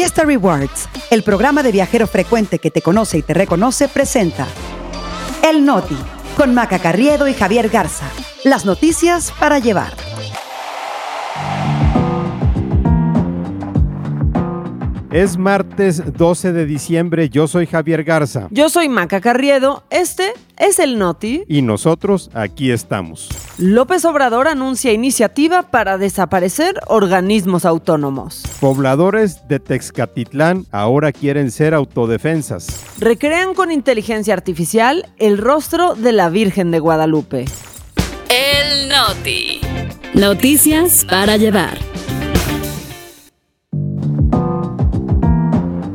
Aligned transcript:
Fiesta 0.00 0.24
Rewards, 0.24 0.88
el 1.10 1.22
programa 1.22 1.62
de 1.62 1.72
viajero 1.72 2.06
frecuente 2.06 2.58
que 2.58 2.70
te 2.70 2.80
conoce 2.80 3.18
y 3.18 3.22
te 3.22 3.34
reconoce, 3.34 3.86
presenta 3.86 4.46
El 5.46 5.66
Noti, 5.66 5.98
con 6.38 6.54
Maca 6.54 6.78
Carriedo 6.78 7.28
y 7.28 7.34
Javier 7.34 7.68
Garza. 7.68 8.06
Las 8.42 8.64
noticias 8.64 9.30
para 9.38 9.58
llevar. 9.58 9.92
Es 15.12 15.36
martes 15.36 16.16
12 16.16 16.52
de 16.52 16.66
diciembre, 16.66 17.28
yo 17.30 17.48
soy 17.48 17.66
Javier 17.66 18.04
Garza. 18.04 18.46
Yo 18.52 18.68
soy 18.68 18.88
Maca 18.88 19.20
Carriedo, 19.20 19.82
este 19.90 20.32
es 20.56 20.78
el 20.78 21.00
Noti. 21.00 21.42
Y 21.48 21.62
nosotros 21.62 22.30
aquí 22.32 22.70
estamos. 22.70 23.28
López 23.58 24.04
Obrador 24.04 24.46
anuncia 24.46 24.92
iniciativa 24.92 25.62
para 25.62 25.98
desaparecer 25.98 26.78
organismos 26.86 27.64
autónomos. 27.64 28.44
Pobladores 28.60 29.48
de 29.48 29.58
Texcatitlán 29.58 30.66
ahora 30.70 31.10
quieren 31.10 31.50
ser 31.50 31.74
autodefensas. 31.74 32.68
Recrean 33.00 33.54
con 33.54 33.72
inteligencia 33.72 34.32
artificial 34.32 35.08
el 35.18 35.38
rostro 35.38 35.96
de 35.96 36.12
la 36.12 36.28
Virgen 36.28 36.70
de 36.70 36.78
Guadalupe. 36.78 37.46
El 38.28 38.88
Noti. 38.88 39.60
Noticias 40.14 41.04
para 41.04 41.36
llevar. 41.36 41.89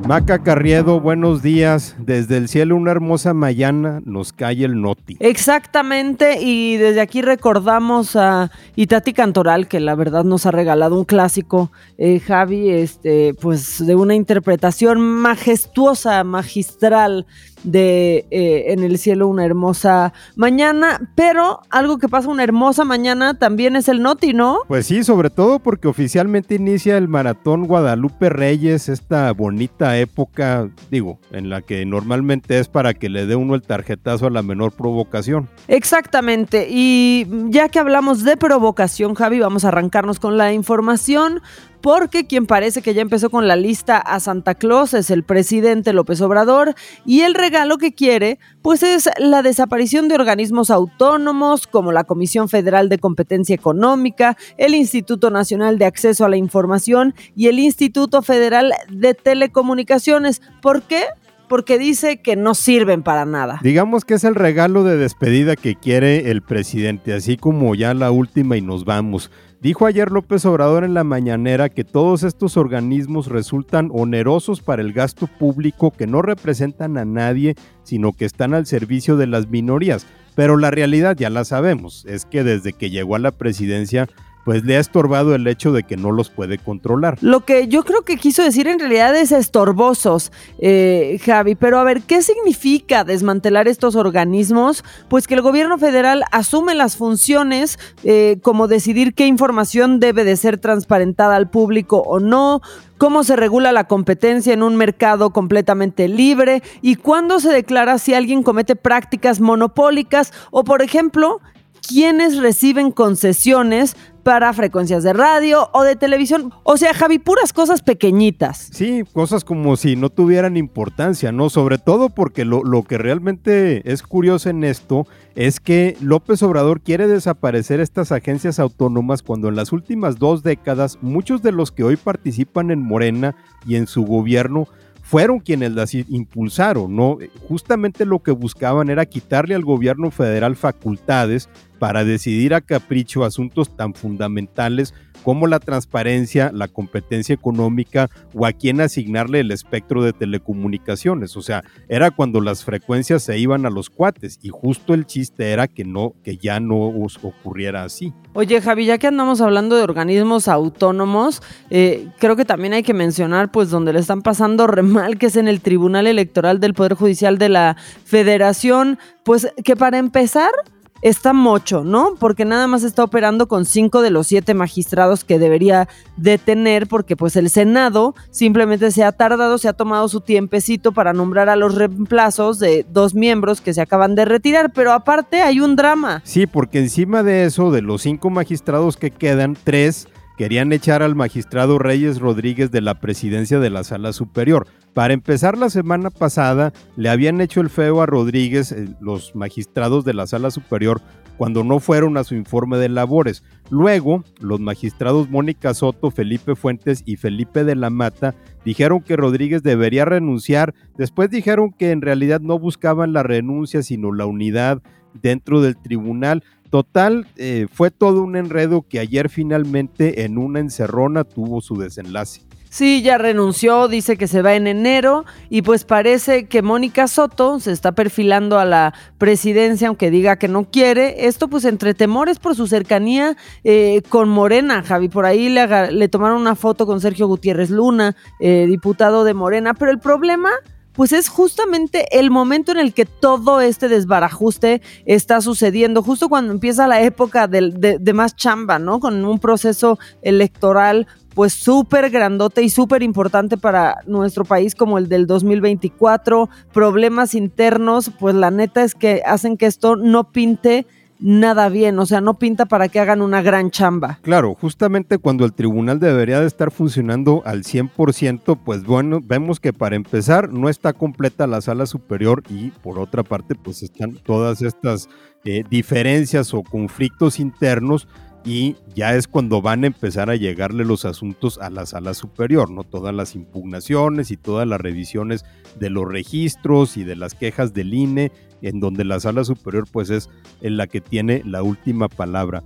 Maca 0.06 0.44
Carriedo, 0.44 1.00
buenos 1.00 1.42
días. 1.42 1.96
Desde 1.98 2.38
el 2.38 2.48
cielo 2.48 2.76
una 2.76 2.92
hermosa 2.92 3.34
mañana 3.34 4.02
nos 4.06 4.34
cae 4.34 4.64
el 4.64 4.80
noti. 4.80 5.18
Exactamente, 5.20 6.40
y 6.42 6.78
desde 6.78 7.02
aquí 7.02 7.24
recordamos 7.24 8.16
a 8.16 8.52
Itati 8.76 9.14
Cantoral, 9.14 9.68
que 9.68 9.80
la 9.80 9.96
verdad 9.96 10.24
nos 10.24 10.46
ha 10.46 10.52
regalado 10.52 11.00
un 11.00 11.06
clásico, 11.06 11.72
eh, 11.98 12.20
Javi, 12.20 12.70
este, 12.70 13.34
pues 13.34 13.84
de 13.84 13.96
una 13.96 14.14
interpretación 14.14 15.02
majestuosa, 15.02 16.24
magistral 16.24 17.26
de 17.66 18.26
eh, 18.32 18.66
En 18.68 18.84
el 18.84 18.98
cielo 18.98 19.28
una 19.28 19.46
hermosa 19.46 20.14
mañana, 20.36 21.12
pero 21.16 21.62
algo 21.70 21.98
que 21.98 22.08
pasa 22.08 22.30
una 22.30 22.44
hermosa 22.44 22.86
mañana 22.86 23.38
también 23.38 23.76
es 23.76 23.90
el 23.90 24.02
Noti, 24.02 24.34
¿no? 24.34 24.60
Pues 24.68 24.86
sí, 24.86 25.04
sobre 25.04 25.30
todo 25.30 25.60
porque 25.60 25.88
oficialmente 25.88 26.56
inicia 26.56 26.98
el 26.98 27.08
maratón 27.08 27.66
Guadalupe 27.66 28.30
Reyes, 28.30 28.90
esta 28.90 29.32
bonita 29.34 29.98
época, 29.98 30.70
digo, 30.92 31.20
en 31.32 31.50
la 31.50 31.62
que 31.62 31.86
normalmente 31.86 32.60
es 32.60 32.68
para 32.68 32.94
que 32.94 33.10
le 33.10 33.26
dé 33.26 33.36
uno 33.36 33.56
el 33.56 33.62
tarjetazo 33.62 34.28
a 34.28 34.30
la 34.30 34.42
menor 34.42 34.72
provocación. 34.72 35.50
Exactamente, 35.68 36.68
y 36.70 37.28
ya 37.50 37.70
que 37.70 37.80
hablamos 37.80 38.24
de 38.24 38.38
provocación, 38.38 39.16
Javi, 39.16 39.40
vamos 39.40 39.66
a 39.66 39.70
arrancarnos 39.70 40.20
con 40.20 40.38
la 40.38 40.54
información 40.54 41.42
porque 41.86 42.26
quien 42.26 42.48
parece 42.48 42.82
que 42.82 42.96
ya 42.96 43.04
empezó 43.04 43.30
con 43.30 43.48
la 43.48 43.56
lista 43.56 44.00
a 44.00 44.20
Santa 44.20 44.56
Claus 44.56 44.96
es 44.96 45.12
el 45.12 45.22
presidente 45.22 45.94
López 45.94 46.20
Obrador 46.20 46.74
y 47.06 47.22
el 47.22 47.36
regalo 47.36 47.78
que 47.78 47.94
quiere 47.94 48.40
pues 48.64 48.82
es 48.82 49.08
la 49.20 49.44
desaparición 49.44 50.08
de 50.08 50.16
organismos 50.16 50.72
autónomos 50.72 51.68
como 51.68 51.92
la 51.92 52.04
Comisión 52.04 52.50
Federal 52.50 52.90
de 52.90 52.98
Competencia 52.98 53.54
Económica, 53.54 54.36
el 54.58 54.74
Instituto 54.74 55.30
Nacional 55.30 55.78
de 55.78 55.86
Acceso 55.86 56.26
a 56.26 56.30
la 56.30 56.38
Información 56.38 57.14
y 57.36 57.50
el 57.50 57.60
Instituto 57.60 58.24
Federal 58.24 58.74
de 58.90 59.14
Telecomunicaciones. 59.14 60.42
¿Por 60.64 60.82
qué? 60.82 61.04
porque 61.48 61.78
dice 61.78 62.18
que 62.22 62.36
no 62.36 62.56
sirven 62.56 63.04
para 63.04 63.24
nada. 63.24 63.60
Digamos 63.62 64.04
que 64.04 64.16
es 64.16 64.24
el 64.24 64.34
regalo 64.34 64.84
de 64.84 64.98
despedida 64.98 65.56
que 65.56 65.76
quiere 65.76 66.32
el 66.32 66.42
presidente, 66.42 67.14
así 67.14 67.38
como 67.38 67.76
ya 67.76 67.94
la 67.94 68.10
última 68.10 68.58
y 68.58 68.62
nos 68.62 68.84
vamos. 68.84 69.30
Dijo 69.66 69.88
ayer 69.88 70.12
López 70.12 70.46
Obrador 70.46 70.84
en 70.84 70.94
la 70.94 71.04
mañanera 71.04 71.70
que 71.70 71.84
todos 71.84 72.22
estos 72.22 72.56
organismos 72.56 73.26
resultan 73.26 73.90
onerosos 73.92 74.62
para 74.62 74.84
el 74.84 74.94
gasto 74.94 75.26
público, 75.26 75.90
que 75.90 76.06
no 76.06 76.22
representan 76.22 77.00
a 77.00 77.04
nadie, 77.04 77.56
sino 77.82 78.14
que 78.14 78.26
están 78.26 78.54
al 78.54 78.68
servicio 78.68 79.18
de 79.18 79.26
las 79.26 79.48
minorías. 79.48 80.06
Pero 80.36 80.58
la 80.58 80.70
realidad 80.70 81.18
ya 81.18 81.32
la 81.32 81.46
sabemos, 81.46 82.06
es 82.06 82.28
que 82.28 82.44
desde 82.44 82.74
que 82.74 82.92
llegó 82.92 83.16
a 83.16 83.20
la 83.20 83.32
presidencia 83.32 84.08
pues 84.46 84.64
le 84.64 84.78
ha 84.78 84.80
estorbado 84.80 85.34
el 85.34 85.48
hecho 85.48 85.74
de 85.74 85.84
que 85.84 85.98
no 85.98 86.12
los 86.12 86.30
puede 86.30 86.60
controlar. 86.60 87.18
Lo 87.22 87.42
que 87.42 87.68
yo 87.68 87.84
creo 87.84 88.04
que 88.04 88.16
quiso 88.16 88.44
decir 88.44 88.68
en 88.68 88.78
realidad 88.78 89.16
es 89.16 89.32
estorbosos, 89.32 90.32
eh, 90.60 91.20
Javi, 91.26 91.56
pero 91.56 91.80
a 91.80 91.84
ver, 91.84 92.04
¿qué 92.04 92.22
significa 92.22 93.04
desmantelar 93.04 93.68
estos 93.68 93.96
organismos? 93.96 94.86
Pues 95.10 95.28
que 95.28 95.34
el 95.34 95.42
gobierno 95.42 95.80
federal 95.80 96.24
asume 96.32 96.76
las 96.76 96.96
funciones 96.96 97.80
eh, 98.04 98.38
como 98.44 98.68
decidir 98.68 99.16
qué 99.16 99.26
información 99.26 100.00
debe 100.00 100.24
de 100.24 100.38
ser 100.38 100.60
transparentada 100.60 101.36
al 101.36 101.50
público 101.50 102.04
o 102.06 102.20
no, 102.20 102.62
cómo 103.00 103.24
se 103.24 103.36
regula 103.36 103.72
la 103.72 103.86
competencia 103.86 104.54
en 104.54 104.62
un 104.62 104.76
mercado 104.76 105.32
completamente 105.32 106.08
libre 106.08 106.62
y 106.84 106.98
cuándo 106.98 107.40
se 107.40 107.50
declara 107.50 107.98
si 107.98 108.14
alguien 108.14 108.44
comete 108.44 108.76
prácticas 108.76 109.42
monopólicas 109.42 110.32
o, 110.52 110.64
por 110.64 110.84
ejemplo, 110.84 111.42
quiénes 111.88 112.38
reciben 112.38 112.92
concesiones 112.92 113.96
para 114.24 114.52
frecuencias 114.54 115.04
de 115.04 115.14
radio 115.14 115.70
o 115.72 115.84
de 115.84 115.96
televisión. 115.96 116.52
O 116.64 116.78
sea, 116.78 116.96
Javi, 116.96 117.20
puras 117.20 117.54
cosas 117.54 117.84
pequeñitas. 117.84 118.70
Sí, 118.72 119.04
cosas 119.14 119.44
como 119.44 119.78
si 119.78 119.96
no 119.96 120.10
tuvieran 120.10 120.58
importancia, 120.58 121.32
¿no? 121.32 121.52
Sobre 121.52 121.78
todo 121.78 122.10
porque 122.10 122.44
lo, 122.44 122.64
lo 122.64 122.82
que 122.82 122.98
realmente 122.98 123.92
es 123.92 124.02
curioso 124.02 124.50
en 124.50 124.64
esto 124.64 125.06
es 125.36 125.60
que 125.60 125.96
López 126.02 126.42
Obrador 126.42 126.82
quiere 126.82 127.08
desaparecer 127.08 127.80
estas 127.80 128.12
agencias 128.12 128.58
autónomas 128.58 129.22
cuando 129.22 129.48
en 129.50 129.56
las 129.56 129.72
últimas 129.72 130.18
dos 130.18 130.42
décadas 130.42 130.98
muchos 131.02 131.44
de 131.44 131.52
los 131.52 131.72
que 131.72 131.84
hoy 131.84 131.96
participan 131.96 132.72
en 132.72 132.82
Morena 132.82 133.36
y 133.68 133.76
en 133.76 133.86
su 133.86 134.06
gobierno 134.06 134.68
fueron 135.06 135.40
quienes 135.40 135.72
las 135.74 135.94
impulsaron, 135.94 136.96
¿no? 136.96 137.20
Justamente 137.48 138.06
lo 138.06 138.24
que 138.24 138.32
buscaban 138.32 138.90
era 138.90 139.06
quitarle 139.06 139.54
al 139.54 139.64
gobierno 139.64 140.10
federal 140.10 140.56
facultades 140.56 141.48
para 141.80 142.04
decidir 142.04 142.54
a 142.54 142.62
capricho 142.62 143.24
asuntos 143.24 143.76
tan 143.76 143.94
fundamentales 143.94 144.94
como 145.26 145.48
la 145.48 145.60
transparencia, 145.60 146.52
la 146.54 146.68
competencia 146.68 147.34
económica 147.34 148.12
o 148.36 148.46
a 148.46 148.52
quién 148.52 148.80
asignarle 148.80 149.40
el 149.40 149.50
espectro 149.50 150.04
de 150.04 150.14
telecomunicaciones. 150.14 151.36
O 151.36 151.42
sea, 151.42 151.64
era 151.90 152.12
cuando 152.12 152.42
las 152.42 152.64
frecuencias 152.64 153.24
se 153.24 153.40
iban 153.40 153.66
a 153.66 153.72
los 153.72 153.90
cuates 153.90 154.38
y 154.44 154.50
justo 154.50 154.94
el 154.94 155.08
chiste 155.08 155.50
era 155.50 155.68
que 155.68 155.84
no, 155.84 156.14
que 156.24 156.38
ya 156.38 156.60
no 156.60 156.78
ocurriera 156.78 157.84
así. 157.84 158.14
Oye, 158.34 158.62
Javi, 158.62 158.86
ya 158.86 159.00
que 159.00 159.08
andamos 159.08 159.42
hablando 159.42 159.76
de 159.76 159.82
organismos 159.82 160.48
autónomos, 160.48 161.42
eh, 161.72 162.08
creo 162.20 162.36
que 162.36 162.46
también 162.46 162.74
hay 162.74 162.84
que 162.84 162.94
mencionar, 162.94 163.52
pues, 163.52 163.72
donde 163.72 163.94
le 163.94 164.00
están 164.00 164.22
pasando 164.22 164.68
re 164.68 164.84
mal, 164.84 165.18
que 165.18 165.28
es 165.28 165.38
en 165.38 165.48
el 165.48 165.62
Tribunal 165.62 166.06
Electoral 166.06 166.60
del 166.60 166.76
Poder 166.76 166.94
Judicial 166.94 167.40
de 167.40 167.50
la 167.50 167.78
Federación, 168.04 169.00
pues, 169.24 169.48
que 169.64 169.76
para 169.76 169.98
empezar, 169.98 170.52
está 171.02 171.34
mocho, 171.34 171.84
¿no? 171.84 172.16
Porque 172.20 172.46
nada 172.46 172.68
más 172.68 172.84
está 172.84 173.04
operando 173.04 173.48
con 173.48 173.66
cinco 173.66 174.02
de 174.02 174.10
los 174.10 174.28
siete 174.28 174.54
magistrados 174.54 175.24
que 175.24 175.40
debería 175.40 175.88
de 176.18 176.38
tener, 176.38 176.88
porque 176.88 177.16
pues 177.16 177.36
el 177.36 177.50
Senado 177.50 178.16
simplemente 178.32 178.92
se 178.92 179.04
ha 179.04 179.12
tardado, 179.12 179.58
se 179.58 179.68
ha 179.68 179.74
tomado 179.74 180.08
su 180.08 180.22
tiempecito 180.22 180.92
para 180.92 181.14
nombrar 181.14 181.50
a 181.50 181.56
los 181.56 181.76
reemplazos 181.76 182.60
de 182.60 182.86
dos 182.90 183.14
miembros 183.14 183.62
que 183.62 183.74
se 183.74 183.82
acaban 183.82 184.16
de 184.16 184.26
retirar, 184.26 184.72
pero 184.74 184.94
aparte 184.94 185.42
hay 185.42 185.60
un 185.60 185.76
drama. 185.76 186.22
Sí, 186.24 186.48
porque 186.48 186.80
encima 186.80 187.24
de 187.24 187.46
eso, 187.46 187.72
de 187.72 187.82
los 187.82 188.02
cinco 188.02 188.30
magistrados 188.30 188.98
que 188.98 189.12
quedan, 189.12 189.58
tres 189.64 190.08
querían 190.38 190.72
echar 190.72 191.02
al 191.02 191.16
magistrado 191.16 191.80
Reyes 191.80 192.20
Rodríguez 192.20 192.72
de 192.72 192.82
la 192.82 192.96
presidencia 192.96 193.60
de 193.60 193.70
la 193.70 193.84
Sala 193.84 194.14
Superior. 194.14 194.68
Para 194.94 195.14
empezar, 195.14 195.58
la 195.58 195.70
semana 195.70 196.10
pasada 196.10 196.74
le 196.96 197.10
habían 197.10 197.42
hecho 197.42 197.62
el 197.62 197.70
feo 197.70 198.02
a 198.02 198.06
Rodríguez 198.06 198.72
eh, 198.72 198.88
los 199.00 199.36
magistrados 199.36 200.06
de 200.06 200.14
la 200.14 200.28
Sala 200.28 200.52
Superior 200.52 201.02
cuando 201.38 201.64
no 201.64 201.80
fueron 201.80 202.18
a 202.18 202.24
su 202.24 202.36
informe 202.36 202.78
de 202.78 202.90
labores. 202.90 203.44
Luego, 203.70 204.24
los 204.40 204.60
magistrados 204.60 205.30
Mónica 205.30 205.74
Soto, 205.74 206.12
Felipe 206.12 206.56
Fuentes 206.56 207.04
y 207.06 207.18
Felipe 207.18 207.64
de 207.64 207.76
la 207.76 207.90
Mata 207.90 208.36
dijeron 208.64 209.02
que 209.02 209.18
Rodríguez 209.18 209.64
debería 209.64 210.06
renunciar. 210.06 210.74
Después 210.98 211.30
dijeron 211.30 211.72
que 211.78 211.92
en 211.92 212.02
realidad 212.02 212.40
no 212.40 212.58
buscaban 212.58 213.14
la 213.14 213.24
renuncia, 213.24 213.84
sino 213.84 214.14
la 214.14 214.26
unidad 214.26 214.82
dentro 215.22 215.62
del 215.62 215.78
tribunal. 215.78 216.44
Total, 216.76 217.26
eh, 217.38 217.68
fue 217.72 217.90
todo 217.90 218.22
un 218.22 218.36
enredo 218.36 218.82
que 218.82 219.00
ayer 219.00 219.30
finalmente 219.30 220.26
en 220.26 220.38
una 220.38 220.60
encerrona 220.60 221.24
tuvo 221.24 221.62
su 221.62 221.78
desenlace. 221.78 222.42
Sí, 222.70 223.02
ya 223.02 223.18
renunció, 223.18 223.88
dice 223.88 224.18
que 224.18 224.28
se 224.28 224.42
va 224.42 224.56
en 224.56 224.68
enero 224.68 225.24
y 225.50 225.62
pues 225.62 225.86
parece 225.86 226.50
que 226.50 226.62
Mónica 226.62 227.08
Soto 227.08 227.62
se 227.62 227.72
está 227.72 227.94
perfilando 227.94 228.60
a 228.60 228.66
la 228.66 228.94
presidencia, 229.18 229.88
aunque 229.88 230.12
diga 230.12 230.36
que 230.36 230.50
no 230.50 230.70
quiere. 230.70 231.28
Esto 231.28 231.48
pues 231.48 231.64
entre 231.64 231.94
temores 231.94 232.40
por 232.40 232.56
su 232.56 232.68
cercanía 232.68 233.38
eh, 233.64 234.02
con 234.10 234.28
Morena, 234.28 234.84
Javi. 234.84 235.08
Por 235.08 235.26
ahí 235.26 235.48
le, 235.48 236.10
tomaron 236.10 236.42
una 236.42 236.56
foto 236.56 236.86
con 236.86 237.00
Sergio 237.00 237.28
Gutiérrez 237.28 237.70
Luna, 237.70 238.18
eh, 238.42 238.66
diputado 238.68 239.24
de 239.24 239.34
Morena, 239.34 239.76
pero 239.76 239.92
el 239.92 240.00
problema 240.00 240.50
pues 240.96 241.12
es 241.12 241.30
justamente 241.30 242.18
el 242.18 242.32
momento 242.32 242.72
en 242.72 242.80
el 242.80 242.94
que 242.94 243.06
todo 243.06 243.62
este 243.62 243.88
desbarajuste 243.88 244.82
está 245.06 245.42
sucediendo, 245.42 246.02
justo 246.02 246.30
cuando 246.30 246.54
empieza 246.54 246.88
la 246.88 247.02
época 247.02 247.48
de, 247.48 247.98
de, 248.00 248.14
más 248.14 248.36
chamba, 248.36 248.80
¿no? 248.80 249.00
Con 249.00 249.24
un 249.26 249.40
proceso 249.40 250.00
electoral 250.22 251.08
pues 251.34 251.52
súper 251.52 252.10
grandote 252.12 252.64
y 252.64 252.70
súper 252.70 253.04
importante 253.04 253.58
para 253.58 253.98
nuestro 254.08 254.46
país 254.46 254.74
como 254.74 254.98
el 254.98 255.10
del 255.10 255.28
2024, 255.28 256.50
problemas 256.72 257.36
internos, 257.36 258.10
pues 258.18 258.36
la 258.36 258.52
neta 258.52 258.84
es 258.84 258.96
que 258.96 259.22
hacen 259.26 259.58
que 259.58 259.66
esto 259.66 259.98
no 259.98 260.32
pinte 260.32 260.88
nada 261.20 261.70
bien, 261.70 261.98
o 262.00 262.06
sea, 262.06 262.22
no 262.22 262.38
pinta 262.38 262.66
para 262.66 262.90
que 262.90 263.00
hagan 263.00 263.22
una 263.22 263.42
gran 263.42 263.72
chamba. 263.72 264.20
Claro, 264.22 264.56
justamente 264.56 265.18
cuando 265.18 265.46
el 265.46 265.54
tribunal 265.54 266.00
debería 266.00 266.40
de 266.40 266.48
estar 266.48 266.72
funcionando 266.72 267.42
al 267.46 267.64
100%, 267.64 268.60
pues 268.64 268.84
bueno, 268.84 269.20
vemos 269.24 269.60
que 269.60 269.74
para 269.74 269.96
empezar 269.96 270.52
no 270.52 270.70
está 270.70 270.94
completa 270.94 271.48
la 271.48 271.62
sala 271.62 271.86
superior 271.86 272.44
y 272.50 272.72
por 272.72 273.00
otra 273.00 273.24
parte 273.24 273.56
pues 273.56 273.84
están 273.84 274.14
todas 274.16 274.62
estas 274.62 275.10
eh, 275.44 275.64
diferencias 275.70 276.54
o 276.54 276.64
conflictos 276.64 277.40
internos 277.40 278.08
y 278.46 278.76
ya 278.94 279.16
es 279.16 279.28
cuando 279.28 279.62
van 279.62 279.84
a 279.84 279.88
empezar 279.88 280.30
a 280.30 280.36
llegarle 280.36 280.86
los 280.86 281.04
asuntos 281.04 281.58
a 281.58 281.72
la 281.72 281.88
sala 281.88 282.14
superior, 282.14 282.70
¿no? 282.70 282.84
Todas 282.84 283.14
las 283.14 283.36
impugnaciones 283.36 284.30
y 284.30 284.38
todas 284.38 284.68
las 284.68 284.80
revisiones 284.80 285.46
de 285.80 285.90
los 285.90 286.08
registros 286.08 286.96
y 286.96 287.04
de 287.04 287.16
las 287.16 287.34
quejas 287.34 287.74
del 287.74 287.94
INE, 287.94 288.32
en 288.62 288.80
donde 288.80 289.06
la 289.06 289.20
sala 289.20 289.44
superior 289.44 289.86
pues 289.92 290.10
es 290.10 290.30
en 290.62 290.78
la 290.78 290.88
que 290.88 291.02
tiene 291.02 291.42
la 291.46 291.64
última 291.64 292.08
palabra. 292.08 292.64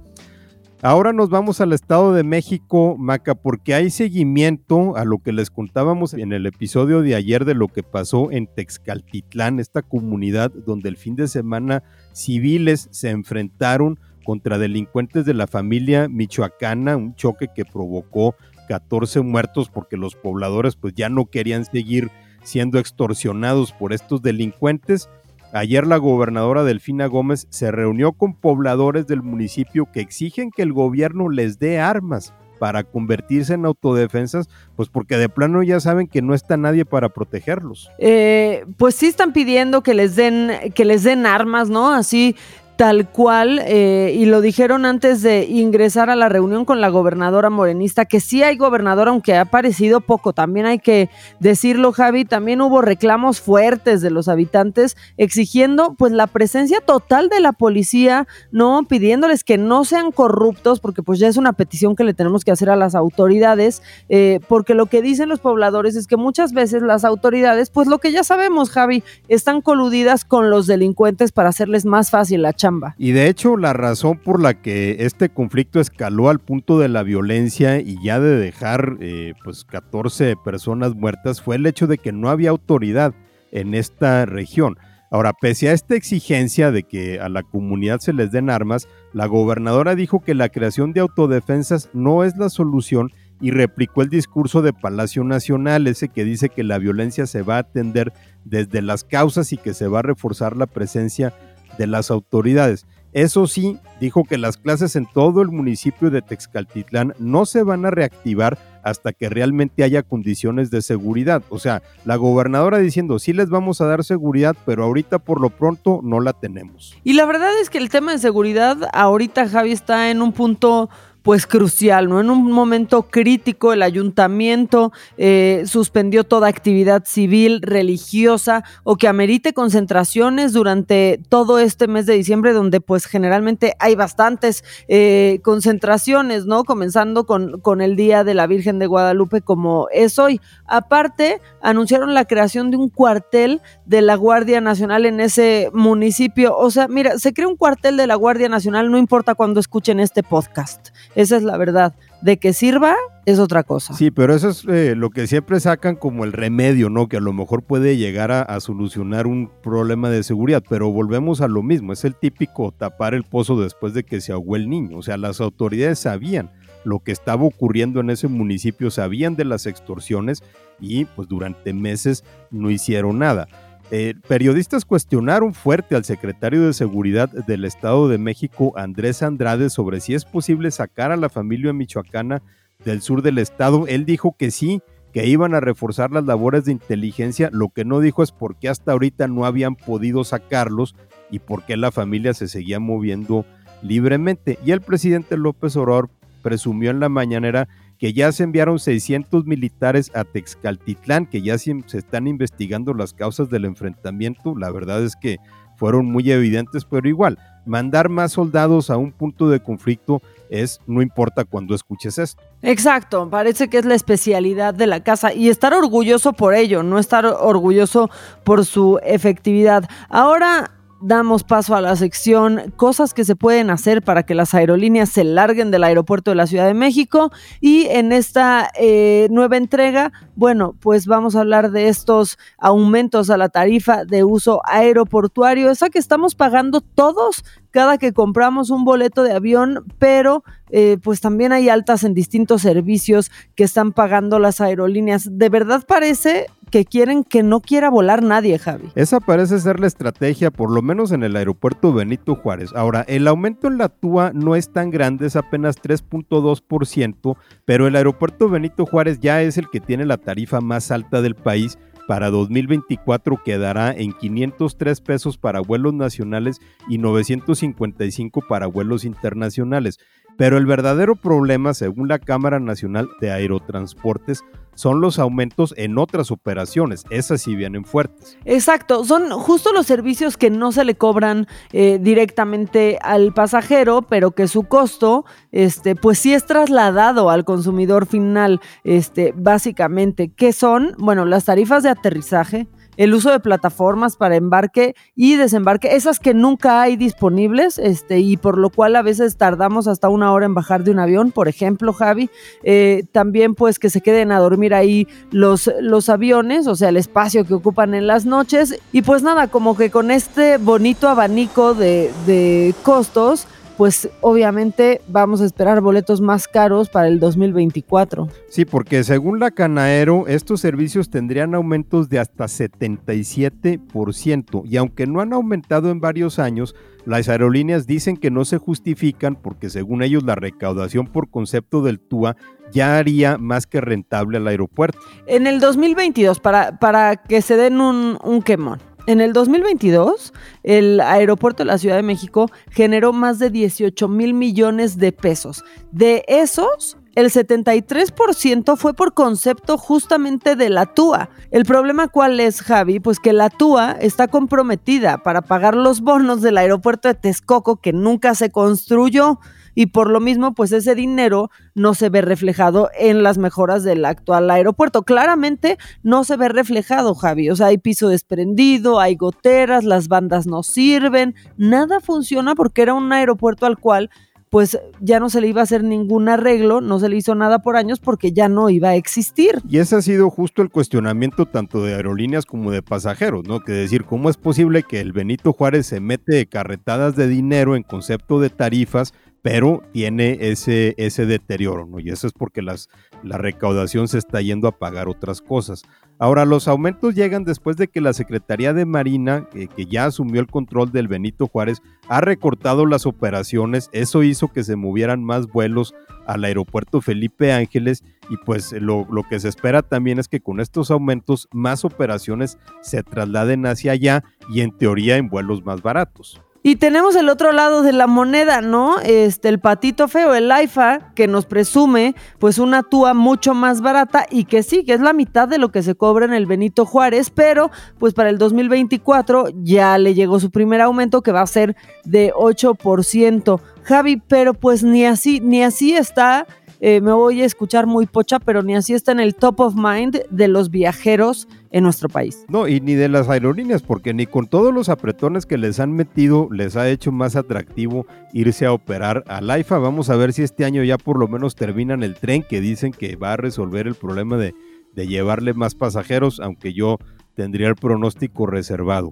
Ahora 0.81 1.12
nos 1.12 1.30
vamos 1.30 1.59
al 1.59 1.74
Estado 1.74 2.13
de 2.13 2.24
México, 2.24 2.95
Maca, 2.97 3.36
porque 3.36 3.74
hay 3.74 3.89
seguimiento 3.89 4.95
a 4.95 5.03
lo 5.03 5.18
que 5.18 5.33
les 5.33 5.50
contábamos 5.50 6.13
en 6.13 6.31
el 6.31 6.45
episodio 6.45 7.01
de 7.01 7.15
ayer 7.15 7.44
de 7.44 7.53
lo 7.53 7.68
que 7.68 7.83
pasó 7.83 8.31
en 8.31 8.47
Texcaltitlán, 8.47 9.59
esta 9.59 9.81
comunidad 9.81 10.51
donde 10.51 10.88
el 10.88 10.95
fin 10.95 11.18
de 11.18 11.27
semana 11.27 11.83
civiles 12.13 12.88
se 12.92 13.09
enfrentaron 13.09 14.00
contra 14.24 14.57
delincuentes 14.57 15.25
de 15.25 15.33
la 15.33 15.47
familia 15.47 16.07
michoacana, 16.07 16.95
un 16.95 17.13
choque 17.15 17.50
que 17.53 17.65
provocó 17.65 18.35
14 18.69 19.19
muertos 19.19 19.69
porque 19.69 19.97
los 19.97 20.15
pobladores 20.15 20.77
pues 20.77 20.94
ya 20.94 21.09
no 21.09 21.25
querían 21.25 21.65
seguir 21.65 22.09
siendo 22.44 22.80
extorsionados 22.80 23.74
por 23.74 23.92
estos 23.92 24.21
delincuentes. 24.21 25.09
Ayer 25.51 25.87
la 25.87 25.97
gobernadora 25.97 26.63
Delfina 26.63 27.07
Gómez 27.07 27.47
se 27.49 27.71
reunió 27.71 28.11
con 28.11 28.35
pobladores 28.35 29.07
del 29.07 29.23
municipio 29.23 29.87
que 29.91 29.99
exigen 29.99 30.51
que 30.51 30.61
el 30.61 30.73
gobierno 30.73 31.27
les 31.29 31.57
dé 31.57 31.79
armas 31.79 32.33
para 32.59 32.83
convertirse 32.83 33.53
en 33.53 33.65
autodefensas, 33.65 34.47
pues 34.75 34.89
porque 34.89 35.17
de 35.17 35.29
plano 35.29 35.63
ya 35.63 35.79
saben 35.79 36.07
que 36.07 36.21
no 36.21 36.35
está 36.35 36.57
nadie 36.57 36.85
para 36.85 37.09
protegerlos. 37.09 37.89
Eh, 37.97 38.65
pues 38.77 38.95
sí 38.95 39.07
están 39.07 39.33
pidiendo 39.33 39.81
que 39.81 39.93
les 39.93 40.15
den, 40.15 40.51
que 40.75 40.85
les 40.85 41.03
den 41.03 41.25
armas, 41.25 41.69
¿no? 41.69 41.93
Así 41.93 42.35
tal 42.79 43.09
cual, 43.09 43.59
eh, 43.65 44.15
y 44.15 44.23
lo 44.23 44.39
dijeron 44.39 44.85
antes 44.85 45.21
de 45.21 45.43
ingresar 45.43 46.09
a 46.09 46.15
la 46.15 46.29
reunión 46.29 46.63
con 46.63 46.79
la 46.79 46.87
gobernadora 46.87 47.49
morenista, 47.49 48.05
que 48.05 48.21
sí 48.21 48.41
hay 48.41 48.55
gobernadora, 48.55 49.11
aunque 49.11 49.35
ha 49.35 49.41
aparecido 49.41 49.99
poco, 49.99 50.31
también 50.31 50.65
hay 50.65 50.79
que 50.79 51.09
decirlo, 51.41 51.91
Javi, 51.91 52.23
también 52.23 52.61
hubo 52.61 52.81
reclamos 52.81 53.41
fuertes 53.41 53.99
de 53.99 54.11
los 54.11 54.29
habitantes 54.29 54.95
exigiendo 55.17 55.93
pues 55.97 56.13
la 56.13 56.25
presencia 56.27 56.79
total 56.79 57.27
de 57.27 57.41
la 57.41 57.51
policía, 57.51 58.29
¿no? 58.53 58.83
Pidiéndoles 58.87 59.43
que 59.43 59.57
no 59.57 59.83
sean 59.83 60.13
corruptos, 60.13 60.79
porque 60.79 61.03
pues 61.03 61.19
ya 61.19 61.27
es 61.27 61.35
una 61.35 61.51
petición 61.51 61.97
que 61.97 62.05
le 62.05 62.13
tenemos 62.13 62.45
que 62.45 62.51
hacer 62.51 62.69
a 62.69 62.77
las 62.77 62.95
autoridades, 62.95 63.83
eh, 64.07 64.39
porque 64.47 64.73
lo 64.73 64.85
que 64.85 65.01
dicen 65.01 65.27
los 65.27 65.41
pobladores 65.41 65.97
es 65.97 66.07
que 66.07 66.15
muchas 66.15 66.53
veces 66.53 66.81
las 66.81 67.03
autoridades, 67.03 67.71
pues 67.71 67.89
lo 67.89 67.97
que 67.97 68.13
ya 68.13 68.23
sabemos, 68.23 68.69
Javi, 68.69 69.03
están 69.27 69.59
coludidas 69.59 70.23
con 70.23 70.49
los 70.49 70.65
delincuentes 70.65 71.33
para 71.33 71.49
hacerles 71.49 71.83
más 71.83 72.09
fácil 72.09 72.41
la 72.43 72.53
y 72.98 73.12
de 73.12 73.27
hecho, 73.27 73.57
la 73.57 73.74
razón 73.74 74.18
por 74.18 74.42
la 74.42 74.62
que 74.62 74.98
este 75.00 75.30
conflicto 75.30 75.80
escaló 75.80 76.30
al 76.30 76.39
punto 76.39 76.80
de 76.80 76.89
la 76.89 77.04
violencia 77.04 77.80
y 77.80 77.98
ya 78.04 78.19
de 78.19 78.36
dejar 78.38 78.98
eh, 79.00 79.33
pues 79.44 79.66
14 79.66 80.36
personas 80.44 80.95
muertas 80.95 81.42
fue 81.42 81.56
el 81.56 81.66
hecho 81.66 81.88
de 81.88 81.98
que 81.98 82.12
no 82.12 82.30
había 82.30 82.50
autoridad 82.50 83.13
en 83.51 83.74
esta 83.74 84.25
región. 84.25 84.77
Ahora, 85.12 85.33
pese 85.33 85.69
a 85.69 85.74
esta 85.74 85.95
exigencia 85.95 86.71
de 86.71 86.83
que 86.83 87.19
a 87.19 87.30
la 87.30 87.42
comunidad 87.42 88.00
se 88.00 88.13
les 88.13 88.31
den 88.31 88.50
armas, 88.50 88.88
la 89.12 89.25
gobernadora 89.25 89.95
dijo 89.95 90.19
que 90.19 90.36
la 90.36 90.50
creación 90.50 90.94
de 90.94 91.00
autodefensas 91.00 91.89
no 91.94 92.24
es 92.24 92.38
la 92.38 92.50
solución 92.50 93.12
y 93.42 93.51
replicó 93.51 94.04
el 94.04 94.10
discurso 94.10 94.62
de 94.62 94.74
Palacio 94.74 95.24
Nacional, 95.24 95.88
ese 95.88 96.10
que 96.10 96.25
dice 96.25 96.50
que 96.50 96.63
la 96.63 96.77
violencia 96.77 97.25
se 97.25 97.42
va 97.42 97.56
a 97.56 97.60
atender 97.60 98.13
desde 98.45 98.81
las 98.81 99.04
causas 99.04 99.51
y 99.51 99.57
que 99.57 99.74
se 99.74 99.88
va 99.88 100.00
a 100.00 100.04
reforzar 100.04 100.56
la 100.56 100.68
presencia 100.68 101.33
de 101.79 101.87
las 101.87 102.11
autoridades. 102.11 102.85
Eso 103.13 103.47
sí, 103.47 103.79
dijo 103.99 104.23
que 104.23 104.37
las 104.37 104.57
clases 104.57 104.95
en 104.95 105.07
todo 105.07 105.41
el 105.41 105.47
municipio 105.47 106.11
de 106.11 106.21
Texcaltitlán 106.21 107.15
no 107.17 107.47
se 107.47 107.63
van 107.63 107.85
a 107.85 107.89
reactivar 107.89 108.59
hasta 108.83 109.13
que 109.13 109.29
realmente 109.29 109.83
haya 109.83 110.03
condiciones 110.03 110.69
de 110.69 110.81
seguridad. 110.81 111.41
O 111.49 111.57
sea, 111.57 111.81
la 112.05 112.17
gobernadora 112.17 112.77
diciendo, 112.77 113.17
sí 113.17 113.33
les 113.33 113.49
vamos 113.49 113.81
a 113.81 113.87
dar 113.87 114.03
seguridad, 114.03 114.55
pero 114.65 114.83
ahorita 114.83 115.19
por 115.19 115.41
lo 115.41 115.49
pronto 115.49 116.01
no 116.03 116.19
la 116.19 116.33
tenemos. 116.33 116.95
Y 117.03 117.13
la 117.13 117.25
verdad 117.25 117.49
es 117.61 117.69
que 117.69 117.79
el 117.79 117.89
tema 117.89 118.11
de 118.11 118.19
seguridad 118.19 118.77
ahorita, 118.93 119.49
Javi, 119.49 119.71
está 119.71 120.11
en 120.11 120.21
un 120.21 120.31
punto 120.31 120.89
pues 121.29 121.45
crucial, 121.45 122.09
¿no? 122.09 122.19
En 122.21 122.31
un 122.31 122.51
momento 122.51 123.03
crítico 123.03 123.71
el 123.71 123.83
ayuntamiento 123.83 124.91
eh, 125.15 125.61
suspendió 125.67 126.23
toda 126.23 126.47
actividad 126.47 127.03
civil, 127.05 127.61
religiosa 127.61 128.63
o 128.83 128.95
que 128.95 129.07
amerite 129.07 129.53
concentraciones 129.53 130.53
durante 130.53 131.21
todo 131.29 131.59
este 131.59 131.87
mes 131.87 132.07
de 132.07 132.15
diciembre, 132.15 132.51
donde 132.51 132.81
pues 132.81 133.05
generalmente 133.05 133.75
hay 133.77 133.93
bastantes 133.93 134.63
eh, 134.87 135.39
concentraciones, 135.43 136.47
¿no? 136.47 136.63
Comenzando 136.63 137.27
con, 137.27 137.59
con 137.61 137.81
el 137.81 137.95
Día 137.95 138.23
de 138.23 138.33
la 138.33 138.47
Virgen 138.47 138.79
de 138.79 138.87
Guadalupe 138.87 139.41
como 139.41 139.87
es 139.91 140.17
hoy. 140.17 140.41
Aparte, 140.65 141.41
anunciaron 141.61 142.15
la 142.15 142.25
creación 142.25 142.71
de 142.71 142.77
un 142.77 142.89
cuartel 142.89 143.61
de 143.85 144.01
la 144.01 144.15
Guardia 144.15 144.61
Nacional 144.61 145.05
en 145.05 145.19
ese 145.19 145.69
municipio. 145.73 146.57
O 146.57 146.71
sea, 146.71 146.87
mira, 146.87 147.19
se 147.19 147.33
crea 147.33 147.47
un 147.47 147.55
cuartel 147.55 147.97
de 147.97 148.07
la 148.07 148.15
Guardia 148.15 148.49
Nacional, 148.49 148.89
no 148.89 148.97
importa 148.97 149.35
cuando 149.35 149.59
escuchen 149.59 149.99
este 149.99 150.23
podcast. 150.23 150.89
Esa 151.19 151.36
es 151.36 151.44
la 151.44 151.57
verdad. 151.57 151.94
De 152.21 152.38
que 152.38 152.54
sirva 152.54 152.95
es 153.25 153.39
otra 153.39 153.63
cosa. 153.63 153.94
Sí, 153.94 154.10
pero 154.10 154.33
eso 154.33 154.48
es 154.48 154.63
eh, 154.69 154.95
lo 154.95 155.10
que 155.10 155.27
siempre 155.27 155.60
sacan 155.60 155.98
como 155.98 156.24
el 156.24 156.31
remedio, 156.31 156.89
¿no? 156.89 157.10
Que 157.10 157.18
a 157.18 157.19
lo 157.19 157.33
mejor 157.33 157.62
puede 157.62 157.98
llegar 157.98 158.31
a, 158.31 158.42
a, 158.42 158.62
solucionar 158.62 159.27
un 159.27 159.51
problema 159.62 160.10
de 160.10 160.24
seguridad, 160.24 160.63
pero 160.69 160.89
volvemos 160.92 161.42
a 161.42 161.50
lo 161.50 161.62
mismo, 161.62 161.92
es 161.92 162.06
el 162.06 162.16
típico 162.16 162.71
tapar 162.71 163.13
el 163.13 163.24
pozo 163.24 163.60
después 163.60 163.94
de 163.94 164.06
que 164.06 164.21
se 164.21 164.31
ahogó 164.31 164.56
el 164.56 164.69
niño. 164.69 164.98
O 164.98 165.01
sea, 165.01 165.18
las 165.18 165.42
autoridades 165.42 166.00
sabían 166.00 166.51
lo 166.86 167.00
que 167.00 167.12
estaba 167.12 167.44
ocurriendo 167.44 168.00
en 168.00 168.12
ese 168.12 168.30
municipio, 168.30 168.89
sabían 168.89 169.36
de 169.36 169.44
las 169.44 169.66
extorsiones 169.66 170.42
y 170.80 171.04
pues 171.04 171.27
durante 171.27 171.74
meses 171.74 172.23
no 172.49 172.71
hicieron 172.71 173.19
nada. 173.19 173.49
Eh, 173.91 174.13
periodistas 174.27 174.85
cuestionaron 174.85 175.53
fuerte 175.53 175.95
al 175.95 176.05
secretario 176.05 176.65
de 176.65 176.73
Seguridad 176.73 177.29
del 177.29 177.65
Estado 177.65 178.07
de 178.07 178.19
México, 178.19 178.73
Andrés 178.75 179.23
Andrade, 179.23 179.71
sobre 179.71 179.99
si 179.99 180.13
es 180.13 180.25
posible 180.25 180.69
sacar 180.69 181.11
a 181.11 181.17
la 181.17 181.29
familia 181.29 181.73
michoacana 181.73 182.43
del 182.85 183.01
sur 183.01 183.23
del 183.23 183.39
estado. 183.39 183.87
Él 183.87 184.05
dijo 184.05 184.35
que 184.37 184.51
sí, 184.51 184.81
que 185.11 185.25
iban 185.25 185.55
a 185.55 185.59
reforzar 185.59 186.11
las 186.11 186.25
labores 186.25 186.65
de 186.65 186.71
inteligencia. 186.71 187.49
Lo 187.51 187.69
que 187.69 187.83
no 187.83 187.99
dijo 187.99 188.21
es 188.21 188.31
por 188.31 188.57
qué 188.57 188.69
hasta 188.69 188.91
ahorita 188.91 189.27
no 189.27 189.45
habían 189.45 189.75
podido 189.75 190.23
sacarlos 190.23 190.95
y 191.31 191.39
por 191.39 191.65
qué 191.65 191.75
la 191.75 191.91
familia 191.91 192.35
se 192.35 192.47
seguía 192.47 192.79
moviendo 192.79 193.43
libremente. 193.81 194.59
Y 194.63 194.71
el 194.71 194.81
presidente 194.81 195.35
López 195.35 195.75
Obrador 195.75 196.09
presumió 196.43 196.91
en 196.91 196.99
la 196.99 197.09
mañanera 197.09 197.67
que 197.99 198.13
ya 198.13 198.31
se 198.31 198.44
enviaron 198.44 198.79
600 198.79 199.45
militares 199.45 200.09
a 200.15 200.23
Texcaltitlán, 200.23 201.25
que 201.25 201.41
ya 201.41 201.57
se, 201.57 201.75
están 201.94 202.27
investigando 202.27 202.94
las 202.94 203.13
causas 203.13 203.49
del 203.49 203.65
enfrentamiento. 203.65 204.56
La 204.57 204.71
verdad 204.71 205.03
es 205.03 205.18
que 205.18 205.37
fueron 205.75 206.06
muy 206.06 206.31
evidentes, 206.31 206.85
pero 206.85 207.07
igual, 207.09 207.37
mandar 207.65 208.07
más 208.07 208.31
soldados 208.31 208.89
a 208.89 208.97
un 208.97 209.11
punto 209.11 209.49
de 209.49 209.59
conflicto 209.59 210.21
es, 210.49 210.79
no 210.87 211.01
importa 211.01 211.44
cuando 211.44 211.75
escuches 211.75 212.18
esto. 212.18 212.41
Exacto, 212.61 213.29
parece 213.29 213.69
que 213.69 213.77
es 213.77 213.85
la 213.85 213.95
especialidad 213.95 214.73
de 214.73 214.87
la 214.87 215.03
casa 215.03 215.33
y 215.33 215.49
estar 215.49 215.73
orgulloso 215.73 216.33
por 216.33 216.56
ello, 216.56 216.83
no 216.83 216.99
estar 216.99 217.25
orgulloso 217.25 218.09
por 218.45 218.65
su 218.65 218.99
efectividad. 219.03 219.89
Ahora 220.09 220.71
damos 221.01 221.44
paso 221.44 221.75
a 221.75 221.81
la 221.81 221.95
sección 221.95 222.73
cosas 222.75 223.13
que 223.13 223.25
se 223.25 223.35
pueden 223.35 223.69
hacer 223.69 224.01
para 224.01 224.23
que 224.23 224.35
las 224.35 224.53
aerolíneas 224.53 225.09
se 225.09 225.23
larguen 225.23 225.71
del 225.71 225.83
aeropuerto 225.83 226.31
de 226.31 226.35
la 226.35 226.47
Ciudad 226.47 226.68
de 226.68 226.73
México. 226.73 227.31
Y 227.61 227.85
en 227.87 228.11
esta 228.11 228.69
eh, 228.79 229.27
nueva 229.31 229.57
entrega, 229.57 230.11
bueno, 230.35 230.75
pues 230.79 231.06
vamos 231.06 231.35
a 231.35 231.41
hablar 231.41 231.71
de 231.71 231.87
estos 231.87 232.37
aumentos 232.57 233.29
a 233.29 233.37
la 233.37 233.49
tarifa 233.49 234.06
de 234.06 234.23
uso 234.23 234.61
aeroportuario, 234.65 235.69
esa 235.69 235.89
que 235.89 235.99
estamos 235.99 236.35
pagando 236.35 236.81
todos 236.81 237.44
cada 237.71 237.97
que 237.97 238.14
compramos 238.14 238.69
un 238.69 238.83
boleto 238.83 239.23
de 239.23 239.33
avión, 239.33 239.85
pero 239.99 240.44
eh, 240.69 240.97
pues 241.02 241.21
también 241.21 241.52
hay 241.52 241.69
altas 241.69 242.04
en 242.04 242.14
distintos 242.14 242.61
servicios 242.61 243.31
que 243.56 243.64
están 243.64 243.92
pagando 243.92 244.40
las 244.40 244.61
aerolíneas. 244.61 245.30
De 245.38 245.49
verdad 245.49 245.83
parece 245.88 246.47
que 246.69 246.85
quieren 246.85 247.23
que 247.23 247.44
no 247.44 247.61
quiera 247.61 247.90
volar 247.90 248.23
nadie, 248.23 248.59
Javi. 248.59 248.90
Esa 248.95 249.19
parece 249.19 249.59
ser 249.59 249.80
la 249.80 249.88
estrategia, 249.88 250.52
por 250.52 250.71
lo 250.71 250.81
menos 250.81 251.11
en 251.11 251.23
el 251.23 251.35
aeropuerto 251.35 251.94
Benito 251.94 252.35
Juárez. 252.35 252.71
Ahora, 252.76 253.02
el 253.07 253.28
aumento 253.28 253.68
en 253.68 253.78
la 253.78 253.90
TUA 253.90 254.31
no 254.33 254.56
es 254.56 254.71
tan 254.71 254.92
grande, 254.92 255.28
es 255.28 255.35
apenas 255.35 255.78
3.2%, 255.81 257.38
pero 257.66 257.88
el 257.88 257.95
aeropuerto 257.95 258.49
Benito 258.49 258.85
Juárez 258.85 259.19
ya 259.19 259.42
es 259.42 259.57
el 259.57 259.69
que 259.69 259.80
tiene 259.80 260.06
la 260.06 260.18
tarifa 260.18 260.61
más 260.61 260.92
alta 260.92 261.21
del 261.21 261.35
país 261.35 261.78
para 262.09 262.31
2024 262.31 263.44
quedará 263.45 263.92
en 263.92 264.13
503 264.13 264.99
pesos 264.99 265.37
para 265.37 265.59
vuelos 265.59 265.94
nacionales 265.94 266.59
y 266.87 266.97
955 266.97 268.47
para 268.49 268.66
vuelos 268.66 269.06
internacionales. 269.06 269.99
Pero 270.35 270.57
el 270.57 270.66
verdadero 270.66 271.16
problema, 271.16 271.75
según 271.75 272.07
la 272.07 272.18
Cámara 272.18 272.59
Nacional 272.59 273.07
de 273.21 273.30
Aerotransportes, 273.30 274.44
son 274.80 275.02
los 275.02 275.19
aumentos 275.19 275.74
en 275.76 275.98
otras 275.98 276.31
operaciones. 276.31 277.04
Esas 277.09 277.42
sí 277.42 277.54
vienen 277.54 277.83
fuertes. 277.83 278.38
Exacto, 278.45 279.04
son 279.04 279.30
justo 279.31 279.74
los 279.74 279.86
servicios 279.86 280.38
que 280.38 280.50
no 280.50 280.71
se 280.71 280.86
le 280.86 280.95
cobran 280.95 281.48
eh, 281.74 282.00
directamente 282.02 282.98
al 283.02 283.33
pasajero, 283.33 284.04
pero 284.04 284.31
que 284.31 284.48
su 284.48 284.64
costo, 284.64 285.26
este, 285.52 285.98
pues 285.98 286.19
sí 286.19 286.33
es 286.33 286.45
trasladado 286.45 287.30
al 287.30 287.44
consumidor 287.44 288.06
final, 288.06 288.62
este, 288.86 289.33
básicamente. 289.36 290.31
¿Qué 290.33 290.54
son? 290.54 290.95
Bueno, 290.98 291.26
las 291.26 291.44
tarifas 291.44 291.83
de 291.83 291.90
aterrizaje, 291.90 292.69
el 292.99 293.13
uso 293.13 293.31
de 293.31 293.39
plataformas 293.39 294.18
para 294.18 294.35
embarque 294.35 294.94
y 295.15 295.37
desembarque, 295.37 295.95
esas 295.95 296.19
que 296.19 296.33
nunca 296.33 296.81
hay 296.81 296.97
disponibles, 296.97 297.79
este, 297.79 298.19
y 298.19 298.35
por 298.35 298.57
lo 298.57 298.69
cual 298.69 298.97
a 298.97 299.01
veces 299.01 299.37
tardamos 299.37 299.87
hasta 299.87 300.09
una 300.09 300.33
hora 300.33 300.45
en 300.45 300.53
bajar 300.53 300.83
de 300.83 300.91
un 300.91 300.99
avión, 300.99 301.31
por 301.31 301.47
ejemplo, 301.47 301.94
Javi. 301.94 302.29
Eh, 302.61 303.06
también 303.13 303.56
pues 303.56 303.79
que 303.79 303.89
se 303.89 304.01
queden 304.01 304.33
a 304.33 304.39
dormir 304.39 304.73
ahí 304.73 305.07
los, 305.31 305.71
los 305.79 306.09
aviones, 306.09 306.68
o 306.68 306.75
sea, 306.75 306.89
el 306.89 306.97
espacio 306.97 307.45
que 307.45 307.53
ocupan 307.53 307.94
en 307.94 308.06
las 308.06 308.25
noches. 308.25 308.77
Y 308.91 309.01
pues 309.01 309.23
nada, 309.23 309.47
como 309.47 309.77
que 309.77 309.89
con 309.91 310.11
este 310.11 310.57
bonito 310.57 311.07
abanico 311.07 311.75
de, 311.75 312.11
de 312.25 312.75
costos, 312.83 313.47
pues 313.80 314.07
obviamente 314.19 315.02
vamos 315.07 315.40
a 315.40 315.45
esperar 315.45 315.80
boletos 315.80 316.19
más 316.19 316.50
caros 316.50 316.90
para 316.90 317.07
el 317.07 317.21
2024. 317.21 318.28
Sí, 318.50 318.66
porque 318.66 319.06
según 319.06 319.40
la 319.40 319.52
Canaero, 319.52 320.28
estos 320.28 320.59
servicios 320.59 321.09
tendrían 321.09 321.56
aumentos 321.56 322.09
de 322.09 322.19
hasta 322.19 322.44
77%, 322.44 324.64
y 324.66 324.76
aunque 324.76 325.07
no 325.07 325.21
han 325.21 325.31
aumentado 325.31 325.92
en 325.92 326.02
varios 326.02 326.40
años, 326.40 326.76
las 327.06 327.30
aerolíneas 327.30 327.88
dicen 327.88 328.18
que 328.18 328.31
no 328.31 328.44
se 328.44 328.57
justifican 328.57 329.38
porque 329.38 329.69
según 329.69 330.04
ellos 330.04 330.24
la 330.24 330.36
recaudación 330.36 331.07
por 331.07 331.30
concepto 331.30 331.81
del 331.81 332.02
TUA 332.02 332.36
ya 332.74 332.98
haría 332.98 333.38
más 333.38 333.66
que 333.66 333.80
rentable 333.80 334.40
al 334.40 334.48
aeropuerto. 334.50 335.00
En 335.26 335.48
el 335.48 335.62
2022, 335.62 336.42
para, 336.42 336.80
para 336.80 337.16
que 337.16 337.42
se 337.42 337.56
den 337.56 337.80
un, 337.80 338.18
un 338.26 338.42
quemón, 338.42 338.80
en 339.07 339.21
el 339.21 339.33
2022, 339.33 340.33
el 340.63 340.99
aeropuerto 340.99 341.63
de 341.63 341.68
la 341.68 341.77
Ciudad 341.77 341.95
de 341.95 342.03
México 342.03 342.49
generó 342.71 343.13
más 343.13 343.39
de 343.39 343.49
18 343.49 344.07
mil 344.07 344.33
millones 344.33 344.97
de 344.97 345.11
pesos. 345.11 345.63
De 345.91 346.23
esos, 346.27 346.97
el 347.15 347.31
73% 347.31 348.77
fue 348.77 348.94
por 348.94 349.13
concepto 349.13 349.77
justamente 349.77 350.56
de 350.56 350.69
la 350.69 350.85
TUA. 350.85 351.29
El 351.51 351.65
problema 351.65 352.07
cuál 352.07 352.39
es, 352.39 352.61
Javi? 352.61 352.99
Pues 352.99 353.19
que 353.19 353.33
la 353.33 353.49
TUA 353.49 353.91
está 353.99 354.27
comprometida 354.27 355.23
para 355.23 355.41
pagar 355.41 355.75
los 355.75 356.01
bonos 356.01 356.41
del 356.41 356.57
aeropuerto 356.57 357.07
de 357.07 357.15
Texcoco 357.15 357.77
que 357.77 357.94
nunca 357.94 358.35
se 358.35 358.51
construyó 358.51 359.39
y 359.76 359.88
por 359.88 360.09
lo 360.09 360.19
mismo 360.19 360.54
pues 360.54 360.71
ese 360.71 360.95
dinero 360.95 361.49
no 361.76 361.94
se 361.94 362.09
ve 362.09 362.21
reflejado 362.21 362.90
en 362.97 363.23
las 363.23 363.38
mejoras 363.38 363.83
del 363.83 364.06
actual 364.06 364.49
aeropuerto. 364.49 365.04
Claramente 365.04 365.78
no 366.04 366.23
se 366.23 366.38
ve 366.38 366.49
reflejado, 366.49 367.16
Javi. 367.16 367.49
O 367.49 367.56
sea, 367.56 367.68
hay 367.68 367.78
piso 367.78 368.09
desprendido, 368.09 368.99
hay 368.99 369.16
goteras, 369.16 369.83
las 369.83 370.07
bandas 370.07 370.47
no 370.47 370.64
sirven, 370.64 371.35
nada 371.57 371.99
funciona 371.99 372.56
porque 372.56 372.81
era 372.81 372.94
un 372.94 373.11
aeropuerto 373.11 373.66
al 373.66 373.78
cual 373.78 374.09
pues 374.49 374.80
ya 374.99 375.19
no 375.19 375.30
se 375.30 375.42
le 375.42 375.47
iba 375.47 375.61
a 375.61 375.64
hacer 375.64 375.83
ningún 375.83 376.28
arreglo, 376.28 376.81
no 376.81 376.99
se 376.99 377.07
le 377.07 377.18
hizo 377.18 377.35
nada 377.35 377.59
por 377.59 377.76
años 377.76 377.99
porque 377.99 378.31
ya 378.31 378.49
no 378.49 378.69
iba 378.69 378.90
a 378.90 378.95
existir. 378.95 379.61
Y 379.69 379.78
ese 379.78 379.95
ha 379.95 380.02
sido 380.02 380.30
justo 380.30 380.61
el 380.61 380.69
cuestionamiento 380.69 381.45
tanto 381.45 381.83
de 381.83 381.94
aerolíneas 381.94 382.45
como 382.45 382.71
de 382.71 382.81
pasajeros, 382.81 383.47
¿no? 383.47 383.59
Que 383.59 383.73
decir, 383.73 384.06
¿cómo 384.06 384.30
es 384.30 384.38
posible 384.38 384.83
que 384.83 385.02
el 385.02 385.14
Benito 385.14 385.54
Juárez 385.54 385.85
se 385.85 385.99
mete 385.99 386.47
carretadas 386.47 387.16
de 387.16 387.28
dinero 387.28 387.76
en 387.76 387.83
concepto 387.83 388.40
de 388.40 388.49
tarifas 388.49 389.14
pero 389.41 389.81
tiene 389.91 390.37
ese, 390.41 390.95
ese 390.97 391.25
deterioro, 391.25 391.85
¿no? 391.85 391.99
Y 391.99 392.09
eso 392.09 392.27
es 392.27 392.33
porque 392.33 392.61
las, 392.61 392.89
la 393.23 393.37
recaudación 393.37 394.07
se 394.07 394.17
está 394.17 394.41
yendo 394.41 394.67
a 394.67 394.77
pagar 394.77 395.07
otras 395.07 395.41
cosas. 395.41 395.83
Ahora, 396.21 396.43
los 396.43 396.67
aumentos 396.67 397.15
llegan 397.15 397.45
después 397.45 397.77
de 397.77 397.87
que 397.87 398.01
la 398.01 398.11
Secretaría 398.11 398.73
de 398.73 398.85
Marina, 398.85 399.47
que 399.53 399.85
ya 399.85 400.05
asumió 400.05 400.41
el 400.41 400.47
control 400.47 400.91
del 400.91 401.07
Benito 401.07 401.47
Juárez, 401.47 401.81
ha 402.09 402.19
recortado 402.19 402.85
las 402.85 403.05
operaciones. 403.05 403.89
Eso 403.93 404.23
hizo 404.23 404.49
que 404.49 404.65
se 404.65 404.75
movieran 404.75 405.23
más 405.23 405.47
vuelos 405.47 405.93
al 406.27 406.43
aeropuerto 406.43 406.99
Felipe 406.99 407.53
Ángeles 407.53 408.03
y 408.29 408.35
pues 408.45 408.73
lo, 408.73 409.07
lo 409.09 409.23
que 409.23 409.39
se 409.39 409.47
espera 409.47 409.81
también 409.81 410.19
es 410.19 410.27
que 410.27 410.41
con 410.41 410.59
estos 410.59 410.91
aumentos 410.91 411.47
más 411.53 411.85
operaciones 411.85 412.57
se 412.81 413.01
trasladen 413.01 413.65
hacia 413.65 413.93
allá 413.93 414.23
y 414.49 414.59
en 414.59 414.77
teoría 414.77 415.15
en 415.15 415.29
vuelos 415.29 415.63
más 415.63 415.81
baratos. 415.81 416.41
Y 416.61 416.75
tenemos 416.75 417.16
el 417.16 417.30
otro 417.30 417.54
lado 417.54 417.83
de 417.83 417.94
la 417.94 418.06
moneda, 418.06 418.61
¿no? 418.61 418.99
Este, 418.99 419.47
el 419.47 419.59
patito 419.59 420.09
feo, 420.09 420.33
el 420.33 420.51
AIFA, 420.51 421.13
que 421.16 421.28
nos 421.28 421.45
presume 421.45 422.16
pues 422.37 422.59
una 422.59 422.83
TUA 422.83 423.13
mucho 423.13 423.54
más 423.54 423.80
barata 423.80 424.25
y 424.30 424.44
que 424.44 424.61
sí, 424.61 424.83
que 424.83 424.94
es 424.94 424.99
la 424.99 425.13
mitad 425.13 425.47
de 425.47 425.57
lo 425.57 425.69
que 425.69 425.83
se 425.83 425.95
cobra 425.95 426.25
en 426.25 426.33
el 426.33 426.45
Benito 426.45 426.85
Juárez, 426.85 427.30
pero 427.30 427.71
pues 427.97 428.13
para 428.13 428.30
el 428.30 428.37
2024 428.37 429.45
ya 429.63 429.97
le 429.97 430.13
llegó 430.13 430.39
su 430.42 430.51
primer 430.51 430.81
aumento 430.81 431.21
que 431.21 431.31
va 431.31 431.42
a 431.42 431.47
ser 431.47 431.78
de 432.04 432.33
8%. 432.33 433.61
Javi, 433.83 434.18
pero 434.18 434.54
pues 434.54 434.83
ni 434.83 435.06
así, 435.06 435.39
ni 435.39 435.63
así 435.63 435.95
está 435.95 436.45
eh, 436.81 437.02
me 437.02 437.12
voy 437.12 437.42
a 437.42 437.45
escuchar 437.45 437.88
muy 437.88 438.06
pocha, 438.06 438.40
pero 438.40 438.64
ni 438.64 438.76
así 438.76 438.94
está 438.94 439.12
en 439.12 439.19
el 439.19 439.36
top 439.36 439.59
of 439.59 439.76
mind 439.76 440.21
de 440.30 440.48
los 440.48 440.69
viajeros 440.69 441.48
en 441.71 441.83
nuestro 441.83 442.07
país. 442.07 442.45
No, 442.48 442.68
y 442.68 442.80
ni 442.80 442.94
de 442.94 443.09
las 443.09 443.28
aerolíneas, 443.28 443.81
porque 443.81 444.14
ni 444.14 444.26
con 444.26 444.48
todos 444.48 444.74
los 444.74 444.88
apretones 444.88 445.45
que 445.45 445.57
les 445.57 445.80
han 445.80 445.92
metido 445.92 446.48
les 446.52 446.78
ha 446.78 446.90
hecho 446.90 447.12
más 447.12 447.36
atractivo 447.36 448.06
irse 448.33 448.66
a 448.66 448.71
operar 448.71 449.24
al 449.28 449.50
AIFA. 449.50 449.78
Vamos 449.78 450.09
a 450.09 450.16
ver 450.16 450.31
si 450.31 450.44
este 450.44 450.64
año 450.64 450.83
ya 450.83 450.98
por 450.98 451.19
lo 451.19 451.28
menos 451.28 451.56
terminan 451.56 452.02
el 452.02 452.16
tren 452.16 452.44
que 452.44 452.62
dicen 452.62 452.92
que 452.92 453.18
va 453.18 453.33
a 453.33 453.38
resolver 453.38 453.86
el 453.86 453.95
problema 453.95 454.38
de, 454.38 454.56
de 454.95 455.07
llevarle 455.07 455.54
más 455.54 455.76
pasajeros, 455.76 456.40
aunque 456.40 456.74
yo 456.74 456.98
tendría 457.36 457.68
el 457.68 457.76
pronóstico 457.76 458.45
reservado. 458.45 459.12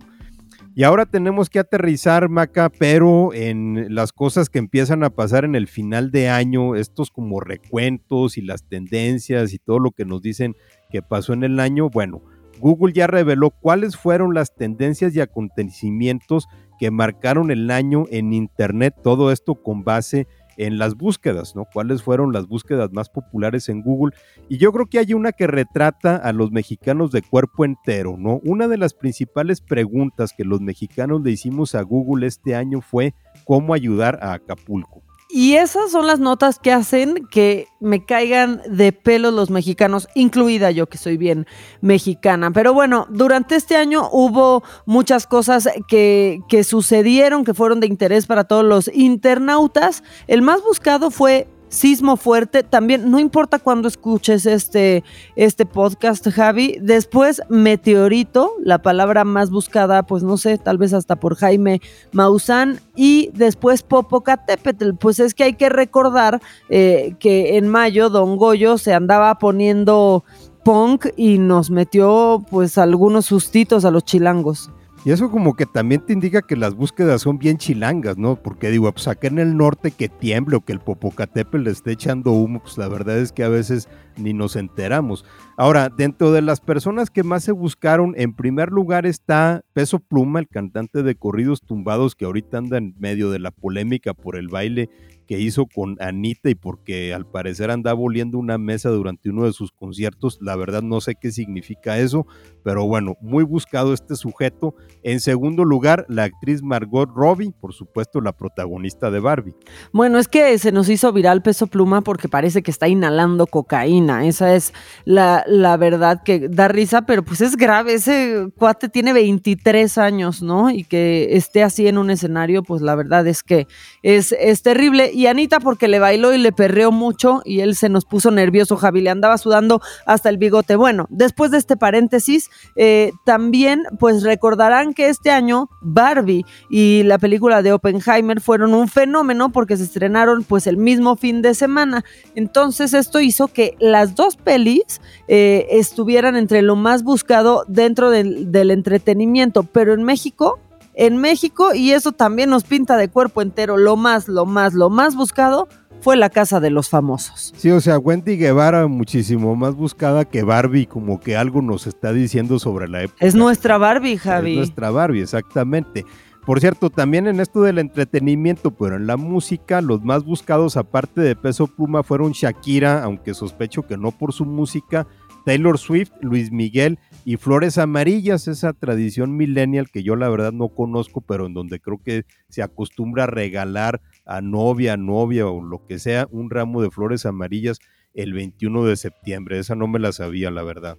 Y 0.78 0.84
ahora 0.84 1.08
tenemos 1.08 1.50
que 1.50 1.58
aterrizar, 1.58 2.30
Maca, 2.30 2.70
pero 2.70 3.34
en 3.34 3.96
las 3.96 4.14
cosas 4.14 4.48
que 4.48 4.60
empiezan 4.60 5.04
a 5.04 5.10
pasar 5.10 5.44
en 5.44 5.56
el 5.56 5.66
final 5.66 6.12
de 6.12 6.30
año, 6.30 6.76
estos 6.76 7.10
como 7.10 7.40
recuentos 7.40 8.38
y 8.38 8.42
las 8.42 8.64
tendencias 8.64 9.54
y 9.54 9.58
todo 9.58 9.80
lo 9.80 9.90
que 9.90 10.06
nos 10.06 10.22
dicen 10.22 10.56
que 10.92 11.02
pasó 11.02 11.34
en 11.34 11.44
el 11.44 11.60
año, 11.60 11.90
bueno, 11.90 12.22
Google 12.60 12.94
ya 12.94 13.08
reveló 13.08 13.50
cuáles 13.50 13.98
fueron 13.98 14.36
las 14.36 14.54
tendencias 14.54 15.16
y 15.16 15.20
acontecimientos 15.20 16.48
que 16.78 16.92
marcaron 16.92 17.50
el 17.50 17.72
año 17.72 18.06
en 18.12 18.32
Internet, 18.32 18.94
todo 19.04 19.32
esto 19.32 19.56
con 19.56 19.84
base 19.84 20.20
en 20.20 20.28
las 20.58 20.96
búsquedas, 20.96 21.56
¿no? 21.56 21.66
¿Cuáles 21.72 22.04
fueron 22.04 22.34
las 22.34 22.48
búsquedas 22.48 22.92
más 22.92 23.10
populares 23.10 23.70
en 23.70 23.82
Google? 23.82 24.16
Y 24.50 24.58
yo 24.58 24.72
creo 24.74 24.88
que 24.88 25.00
hay 25.00 25.14
una 25.14 25.32
que 25.32 25.48
retrata 25.48 26.16
a 26.16 26.34
los 26.34 26.52
mexicanos 26.52 27.12
de 27.12 27.22
cuerpo 27.22 27.64
entero, 27.64 28.16
¿no? 28.18 28.42
Una 28.44 28.68
de 28.68 28.78
las 28.78 28.94
principales 28.94 29.62
preguntas 29.62 30.34
que 30.36 30.44
los 30.44 30.62
mexicanos 30.62 31.22
le 31.22 31.32
hicimos 31.32 31.76
a 31.76 31.82
Google 31.84 32.28
este 32.28 32.56
año 32.56 32.82
fue 32.82 33.14
cómo 33.46 33.74
ayudar 33.74 34.20
a 34.22 34.34
Acapulco. 34.34 35.07
Y 35.30 35.56
esas 35.56 35.92
son 35.92 36.08
las 36.08 36.20
notas 36.20 36.58
que 36.58 36.72
hacen 36.72 37.28
que 37.30 37.68
me 37.82 38.06
caigan 38.06 38.62
de 38.70 38.94
pelo 38.94 39.30
los 39.32 39.50
mexicanos, 39.50 40.08
incluida 40.16 40.72
yo 40.72 40.88
que 40.88 40.98
soy 40.98 41.18
bien 41.18 41.46
mexicana. 41.82 42.52
Pero 42.52 42.74
bueno, 42.74 43.08
durante 43.10 43.56
este 43.56 43.76
año 43.76 44.08
hubo 44.12 44.64
muchas 44.86 45.28
cosas 45.28 45.68
que, 45.90 46.40
que 46.48 46.64
sucedieron, 46.64 47.44
que 47.44 47.54
fueron 47.54 47.82
de 47.82 47.88
interés 47.88 48.26
para 48.26 48.46
todos 48.46 48.64
los 48.64 48.90
internautas. 48.94 50.02
El 50.28 50.42
más 50.42 50.64
buscado 50.64 51.12
fue 51.12 51.50
sismo 51.70 52.18
fuerte, 52.18 52.64
también 52.64 53.10
no 53.12 53.20
importa 53.20 53.60
cuándo 53.60 53.88
escuches 53.88 54.46
este, 54.46 55.04
este 55.36 55.66
podcast, 55.66 56.28
Javi, 56.30 56.78
después 56.82 57.42
meteorito, 57.50 58.54
la 58.64 58.82
palabra 58.82 59.24
más 59.24 59.50
buscada, 59.50 60.04
pues 60.04 60.24
no 60.24 60.38
sé, 60.38 60.58
tal 60.58 60.78
vez 60.78 60.94
hasta 60.94 61.18
por 61.18 61.36
Jaime 61.36 61.82
Maussan, 62.12 62.80
y 62.96 63.30
después 63.34 63.84
Popocatépetl, 63.84 64.92
pues 65.00 65.20
es 65.20 65.34
que 65.34 65.44
hay 65.44 65.54
que 65.54 65.70
recordar 65.70 66.42
eh, 66.70 67.16
que 67.20 67.58
en 67.58 67.68
mayo 67.68 68.10
Don 68.10 68.38
Goyo 68.38 68.78
se 68.78 68.94
andaba 68.94 69.38
poniendo 69.38 70.24
punk 70.64 71.08
y 71.16 71.38
nos 71.38 71.70
metió 71.70 72.44
pues 72.50 72.78
algunos 72.78 73.26
sustitos 73.26 73.86
a 73.86 73.92
los 73.92 74.04
chilangos. 74.04 74.70
Y 75.06 75.12
eso 75.12 75.32
como 75.32 75.56
que 75.56 75.66
también 75.66 76.02
te 76.02 76.12
indica 76.12 76.42
que 76.42 76.58
las 76.58 76.76
búsquedas 76.76 77.22
son 77.22 77.38
bien 77.38 77.58
chilangas, 77.58 78.18
¿no? 78.18 78.36
Porque 78.36 78.70
digo, 78.70 78.92
pues 78.92 79.08
acá 79.08 79.28
en 79.28 79.40
el 79.40 79.56
norte 79.56 79.92
que 79.92 80.10
tiemble 80.10 80.58
o 80.58 80.62
que 80.62 80.74
el 80.74 80.80
Popocatépetl 80.80 81.64
le 81.64 81.72
esté 81.72 81.92
echando 81.94 82.32
humo, 82.32 82.60
pues 82.60 82.78
la 82.78 82.88
verdad 82.90 83.18
es 83.18 83.32
que 83.32 83.44
a 83.44 83.50
veces 83.50 83.88
ni 84.18 84.34
nos 84.34 84.56
enteramos. 84.56 85.24
Ahora, 85.56 85.90
dentro 85.90 86.32
de 86.32 86.42
las 86.42 86.60
personas 86.60 87.10
que 87.10 87.24
más 87.24 87.44
se 87.44 87.52
buscaron, 87.52 88.16
en 88.18 88.34
primer 88.34 88.72
lugar 88.72 89.06
está 89.06 89.64
Peso 89.74 90.00
Pluma, 90.00 90.40
el 90.40 90.48
cantante 90.48 91.04
de 91.04 91.16
corridos 91.16 91.62
tumbados 91.62 92.16
que 92.16 92.26
ahorita 92.26 92.58
anda 92.58 92.78
en 92.78 92.94
medio 93.00 93.30
de 93.30 93.40
la 93.40 93.52
polémica 93.52 94.14
por 94.14 94.36
el 94.36 94.50
baile 94.50 94.90
que 95.28 95.40
hizo 95.40 95.66
con 95.68 95.98
Anita 96.00 96.50
y 96.50 96.56
porque 96.56 97.14
al 97.14 97.26
parecer 97.26 97.70
andaba 97.70 98.00
oliendo 98.00 98.38
una 98.38 98.58
mesa 98.58 98.90
durante 98.90 99.30
uno 99.30 99.46
de 99.46 99.54
sus 99.54 99.72
conciertos. 99.72 100.40
La 100.42 100.56
verdad 100.56 100.82
no 100.82 101.02
sé 101.02 101.16
qué 101.16 101.32
significa 101.32 102.00
eso, 102.00 102.26
pero 102.64 102.86
bueno, 102.86 103.16
muy 103.22 103.44
buscado 103.44 103.94
este 103.94 104.16
sujeto. 104.16 104.76
En 105.04 105.20
segundo 105.20 105.66
lugar, 105.66 106.06
la 106.10 106.24
actriz 106.24 106.64
Margot 106.64 107.10
Robbie, 107.14 107.54
por 107.60 107.74
supuesto 107.74 108.22
la 108.22 108.32
protagonista 108.32 109.12
de 109.12 109.20
Barbie. 109.20 109.56
Bueno, 109.92 110.18
es 110.18 110.28
que 110.28 110.58
se 110.58 110.72
nos 110.72 110.90
hizo 110.90 111.12
viral 111.12 111.42
peso 111.42 111.68
pluma 111.68 112.02
porque 112.02 112.30
parece 112.30 112.62
que 112.64 112.72
está 112.72 112.88
inhalando 112.88 113.48
cocaína. 113.48 114.26
Esa 114.26 114.56
es 114.56 114.74
la, 115.06 115.44
la 115.48 115.78
verdad 115.78 116.24
que 116.24 116.48
da 116.48 116.68
risa, 116.68 117.04
pero 117.04 117.24
pues 117.24 117.42
es 117.42 117.58
grave. 117.58 117.94
Ese 117.96 118.50
cuate 118.58 118.90
tiene 118.90 119.14
23 119.14 119.98
años, 119.98 120.42
¿no? 120.42 120.70
Y 120.70 120.84
que 120.84 121.36
esté 121.36 121.64
así 121.64 121.88
en 121.88 121.98
un 121.98 122.10
escenario, 122.10 122.64
pues 122.64 122.82
la 122.82 122.96
verdad 122.96 123.28
es 123.28 123.44
que 123.44 123.68
es, 124.04 124.34
es 124.40 124.62
terrible 124.62 125.12
y 125.18 125.26
Anita 125.26 125.60
porque 125.60 125.88
le 125.88 125.98
bailó 125.98 126.32
y 126.32 126.38
le 126.38 126.52
perreó 126.52 126.92
mucho 126.92 127.42
y 127.44 127.62
él 127.62 127.76
se 127.76 127.90
nos 127.90 128.06
puso 128.06 128.30
nervioso, 128.30 128.78
Javi, 128.78 129.02
le 129.02 129.10
andaba 129.10 129.40
sudando 129.40 129.82
hasta 130.06 130.30
el 130.30 130.38
bigote. 130.38 130.76
Bueno, 130.76 131.08
después 131.10 131.50
de 131.50 131.58
este 131.58 131.76
paréntesis, 131.76 132.52
eh, 132.76 133.14
también 133.26 133.82
pues 133.98 134.22
recordarán 134.22 134.94
que 134.94 135.10
este 135.10 135.32
año 135.32 135.72
Barbie 135.82 136.46
y 136.70 137.02
la 137.02 137.18
película 137.18 137.64
de 137.64 137.74
Oppenheimer 137.74 138.42
fueron 138.42 138.76
un 138.76 138.88
fenómeno 138.88 139.52
porque 139.52 139.76
se 139.76 139.86
estrenaron 139.86 140.44
pues 140.44 140.68
el 140.68 140.78
mismo 140.78 141.16
fin 141.16 141.42
de 141.42 141.56
semana. 141.56 142.06
Entonces 142.36 142.94
esto 142.94 143.20
hizo 143.20 143.48
que 143.48 143.76
las 143.80 144.14
dos 144.14 144.36
pelis 144.36 145.02
eh, 145.28 145.66
estuvieran 145.72 146.36
entre 146.36 146.62
lo 146.62 146.76
más 146.76 147.02
buscado 147.02 147.66
dentro 147.68 148.12
del, 148.12 148.52
del 148.52 148.70
entretenimiento, 148.70 149.64
pero 149.64 149.96
en 149.96 150.04
México 150.04 150.60
en 150.98 151.18
México 151.18 151.74
y 151.74 151.92
eso 151.92 152.12
también 152.12 152.50
nos 152.50 152.64
pinta 152.64 152.98
de 152.98 153.08
cuerpo 153.08 153.42
entero. 153.42 153.78
Lo 153.78 153.96
más, 153.96 154.28
lo 154.28 154.46
más, 154.46 154.74
lo 154.74 154.90
más 154.90 155.16
buscado 155.16 155.70
fue 156.02 156.18
la 156.18 156.30
casa 156.30 156.60
de 156.60 156.72
los 156.72 156.90
famosos. 156.90 157.54
Sí, 157.56 157.72
o 157.72 157.80
sea, 157.80 158.00
Wendy 158.00 158.36
Guevara 158.36 158.88
muchísimo 158.88 159.56
más 159.56 159.76
buscada 159.76 160.26
que 160.26 160.44
Barbie, 160.44 160.88
como 160.88 161.20
que 161.20 161.38
algo 161.38 161.62
nos 161.62 161.88
está 161.88 162.12
diciendo 162.14 162.60
sobre 162.60 162.88
la 162.88 163.04
época. 163.04 163.26
Es 163.26 163.36
nuestra 163.36 163.78
Barbie, 163.78 164.18
Javi. 164.18 164.52
Es 164.52 164.58
nuestra 164.58 164.90
Barbie, 164.90 165.22
exactamente. 165.22 166.04
Por 166.46 166.62
cierto, 166.62 166.90
también 166.90 167.28
en 167.28 167.42
esto 167.42 167.62
del 167.62 167.78
entretenimiento, 167.78 168.72
pero 168.72 168.96
en 168.96 169.06
la 169.06 169.18
música, 169.18 169.82
los 169.82 170.02
más 170.04 170.24
buscados 170.24 170.78
aparte 170.78 171.22
de 171.22 171.36
Peso 171.36 171.68
Pluma 171.68 172.04
fueron 172.04 172.32
Shakira, 172.32 173.04
aunque 173.04 173.34
sospecho 173.34 173.84
que 173.84 173.98
no 173.98 174.12
por 174.12 174.34
su 174.34 174.46
música, 174.46 175.08
Taylor 175.48 175.78
Swift, 175.78 176.12
Luis 176.20 176.52
Miguel 176.52 177.00
y 177.24 177.38
Flores 177.38 177.78
Amarillas, 177.78 178.50
esa 178.50 178.74
tradición 178.74 179.38
millennial 179.38 179.90
que 179.90 180.04
yo 180.04 180.18
la 180.18 180.28
verdad 180.28 180.52
no 180.52 180.68
conozco, 180.68 181.22
pero 181.22 181.46
en 181.46 181.54
donde 181.54 181.80
creo 181.80 182.02
que 182.04 182.26
se 182.50 182.62
acostumbra 182.62 183.24
a 183.24 183.28
regalar 183.28 184.02
a 184.26 184.42
novia, 184.42 184.98
novia 184.98 185.48
o 185.48 185.64
lo 185.64 185.86
que 185.86 186.00
sea 186.00 186.28
un 186.32 186.50
ramo 186.50 186.82
de 186.82 186.92
flores 186.92 187.26
amarillas 187.26 187.80
el 188.14 188.34
21 188.34 188.84
de 188.84 188.98
septiembre. 188.98 189.58
Esa 189.58 189.76
no 189.76 189.88
me 189.88 190.00
la 190.00 190.12
sabía, 190.12 190.52
la 190.52 190.64
verdad. 190.64 190.98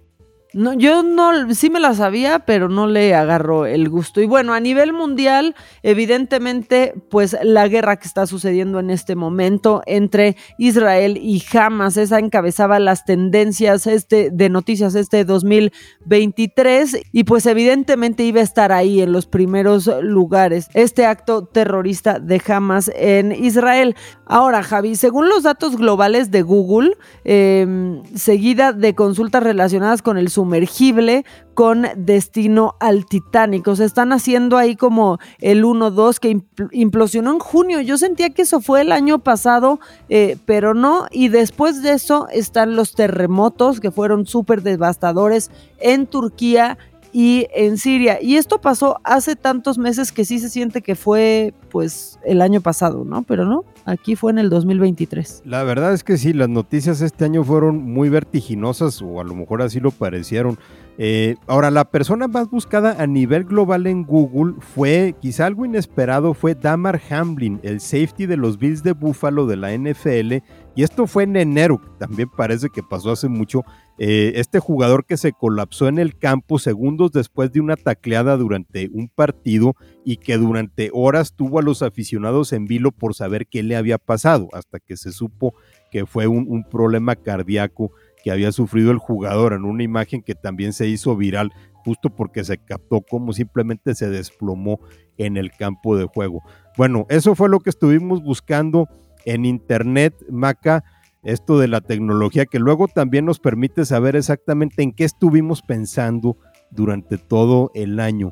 No, 0.51 0.73
yo 0.73 1.03
no, 1.03 1.53
sí 1.53 1.69
me 1.69 1.79
la 1.79 1.93
sabía, 1.93 2.39
pero 2.39 2.69
no 2.69 2.87
le 2.87 3.13
agarro 3.13 3.67
el 3.67 3.87
gusto. 3.87 4.19
Y 4.19 4.25
bueno, 4.25 4.55
a 4.55 4.59
nivel 4.59 4.93
mundial, 4.93 5.55
evidentemente, 5.83 6.95
pues 7.11 7.37
la 7.43 7.67
guerra 7.67 7.97
que 7.97 8.07
está 8.07 8.25
sucediendo 8.25 8.79
en 8.79 8.89
este 8.89 9.15
momento 9.15 9.83
entre 9.85 10.37
Israel 10.57 11.19
y 11.21 11.43
Hamas, 11.53 11.97
esa 11.97 12.17
encabezaba 12.17 12.79
las 12.79 13.05
tendencias 13.05 13.85
este, 13.85 14.31
de 14.31 14.49
noticias 14.49 14.95
este 14.95 15.23
2023 15.23 16.97
y 17.11 17.25
pues 17.25 17.45
evidentemente 17.45 18.23
iba 18.23 18.39
a 18.39 18.43
estar 18.43 18.71
ahí 18.71 19.01
en 19.01 19.11
los 19.11 19.27
primeros 19.27 19.87
lugares 20.01 20.67
este 20.73 21.05
acto 21.05 21.45
terrorista 21.45 22.17
de 22.17 22.41
Hamas 22.47 22.89
en 22.95 23.33
Israel. 23.33 23.95
Ahora, 24.25 24.63
Javi, 24.63 24.95
según 24.95 25.29
los 25.29 25.43
datos 25.43 25.77
globales 25.77 26.31
de 26.31 26.41
Google, 26.41 26.97
eh, 27.23 28.01
seguida 28.15 28.73
de 28.73 28.95
consultas 28.95 29.43
relacionadas 29.43 30.01
con 30.01 30.17
el 30.17 30.29
sumergible 30.39 31.25
con 31.53 31.85
destino 31.97 32.75
al 32.79 33.05
Titanic. 33.05 33.67
O 33.67 33.75
sea, 33.75 33.85
están 33.85 34.13
haciendo 34.13 34.55
ahí 34.55 34.77
como 34.77 35.19
el 35.39 35.65
1-2 35.65 36.17
que 36.19 36.41
implosionó 36.71 37.31
en 37.31 37.39
junio. 37.39 37.81
Yo 37.81 37.97
sentía 37.97 38.29
que 38.29 38.43
eso 38.43 38.61
fue 38.61 38.79
el 38.79 38.93
año 38.93 39.19
pasado, 39.19 39.81
eh, 40.07 40.37
pero 40.45 40.73
no. 40.73 41.07
Y 41.11 41.27
después 41.27 41.83
de 41.83 41.91
eso 41.91 42.29
están 42.31 42.77
los 42.77 42.93
terremotos 42.93 43.81
que 43.81 43.91
fueron 43.91 44.25
súper 44.25 44.61
devastadores 44.61 45.51
en 45.79 46.07
Turquía 46.07 46.77
y 47.11 47.47
en 47.53 47.77
Siria. 47.77 48.19
Y 48.21 48.35
esto 48.35 48.59
pasó 48.59 48.99
hace 49.03 49.35
tantos 49.35 49.77
meses 49.77 50.11
que 50.11 50.25
sí 50.25 50.39
se 50.39 50.49
siente 50.49 50.81
que 50.81 50.95
fue 50.95 51.53
pues 51.69 52.19
el 52.23 52.41
año 52.41 52.61
pasado, 52.61 53.03
¿no? 53.05 53.23
Pero 53.23 53.45
no, 53.45 53.63
aquí 53.85 54.15
fue 54.15 54.31
en 54.31 54.39
el 54.39 54.49
2023. 54.49 55.43
La 55.45 55.63
verdad 55.63 55.93
es 55.93 56.03
que 56.03 56.17
sí, 56.17 56.33
las 56.33 56.49
noticias 56.49 57.01
este 57.01 57.25
año 57.25 57.43
fueron 57.43 57.83
muy 57.83 58.09
vertiginosas 58.09 59.01
o 59.01 59.19
a 59.19 59.23
lo 59.23 59.35
mejor 59.35 59.61
así 59.61 59.79
lo 59.79 59.91
parecieron. 59.91 60.57
Eh, 61.01 61.37
ahora, 61.47 61.71
la 61.71 61.85
persona 61.85 62.27
más 62.27 62.49
buscada 62.49 63.01
a 63.01 63.07
nivel 63.07 63.45
global 63.45 63.87
en 63.87 64.03
Google 64.03 64.55
fue, 64.59 65.15
quizá 65.21 65.45
algo 65.45 65.63
inesperado, 65.63 66.33
fue 66.33 66.55
Damar 66.55 66.99
Hamlin, 67.09 67.57
el 67.63 67.79
safety 67.79 68.25
de 68.25 68.35
los 68.35 68.59
Bills 68.59 68.83
de 68.83 68.91
Buffalo 68.91 69.45
de 69.45 69.55
la 69.55 69.71
NFL. 69.71 70.43
Y 70.75 70.83
esto 70.83 71.07
fue 71.07 71.23
en 71.23 71.37
enero, 71.37 71.79
también 71.99 72.27
parece 72.27 72.69
que 72.69 72.83
pasó 72.83 73.11
hace 73.11 73.29
mucho. 73.29 73.63
Eh, 73.97 74.33
este 74.35 74.59
jugador 74.59 75.05
que 75.05 75.15
se 75.15 75.31
colapsó 75.31 75.87
en 75.87 75.99
el 75.99 76.17
campo 76.17 76.59
segundos 76.59 77.13
después 77.13 77.53
de 77.53 77.61
una 77.61 77.77
tacleada 77.77 78.35
durante 78.35 78.89
un 78.91 79.07
partido 79.07 79.75
y 80.03 80.17
que 80.17 80.37
durante 80.37 80.89
horas 80.93 81.33
tuvo 81.33 81.59
a 81.59 81.63
los 81.63 81.81
aficionados 81.81 82.51
en 82.51 82.65
vilo 82.65 82.91
por 82.91 83.15
saber 83.15 83.47
qué 83.47 83.63
le 83.63 83.77
había 83.77 83.99
pasado, 83.99 84.49
hasta 84.51 84.79
que 84.79 84.97
se 84.97 85.13
supo 85.13 85.53
que 85.91 86.05
fue 86.05 86.27
un, 86.27 86.45
un 86.49 86.63
problema 86.65 87.15
cardíaco 87.15 87.91
que 88.23 88.31
había 88.31 88.51
sufrido 88.51 88.91
el 88.91 88.97
jugador 88.97 89.53
en 89.53 89.65
una 89.65 89.83
imagen 89.83 90.21
que 90.21 90.35
también 90.35 90.73
se 90.73 90.87
hizo 90.87 91.15
viral 91.15 91.51
justo 91.83 92.09
porque 92.09 92.43
se 92.43 92.57
captó 92.57 93.01
como 93.01 93.33
simplemente 93.33 93.95
se 93.95 94.09
desplomó 94.09 94.79
en 95.17 95.37
el 95.37 95.51
campo 95.51 95.97
de 95.97 96.05
juego. 96.05 96.43
Bueno, 96.77 97.05
eso 97.09 97.35
fue 97.35 97.49
lo 97.49 97.59
que 97.59 97.69
estuvimos 97.69 98.21
buscando 98.21 98.87
en 99.25 99.45
internet, 99.45 100.13
Maca, 100.29 100.83
esto 101.23 101.59
de 101.59 101.67
la 101.67 101.81
tecnología 101.81 102.45
que 102.45 102.59
luego 102.59 102.87
también 102.87 103.25
nos 103.25 103.39
permite 103.39 103.85
saber 103.85 104.15
exactamente 104.15 104.83
en 104.83 104.93
qué 104.93 105.03
estuvimos 105.03 105.61
pensando 105.61 106.37
durante 106.71 107.17
todo 107.17 107.71
el 107.73 107.99
año. 107.99 108.31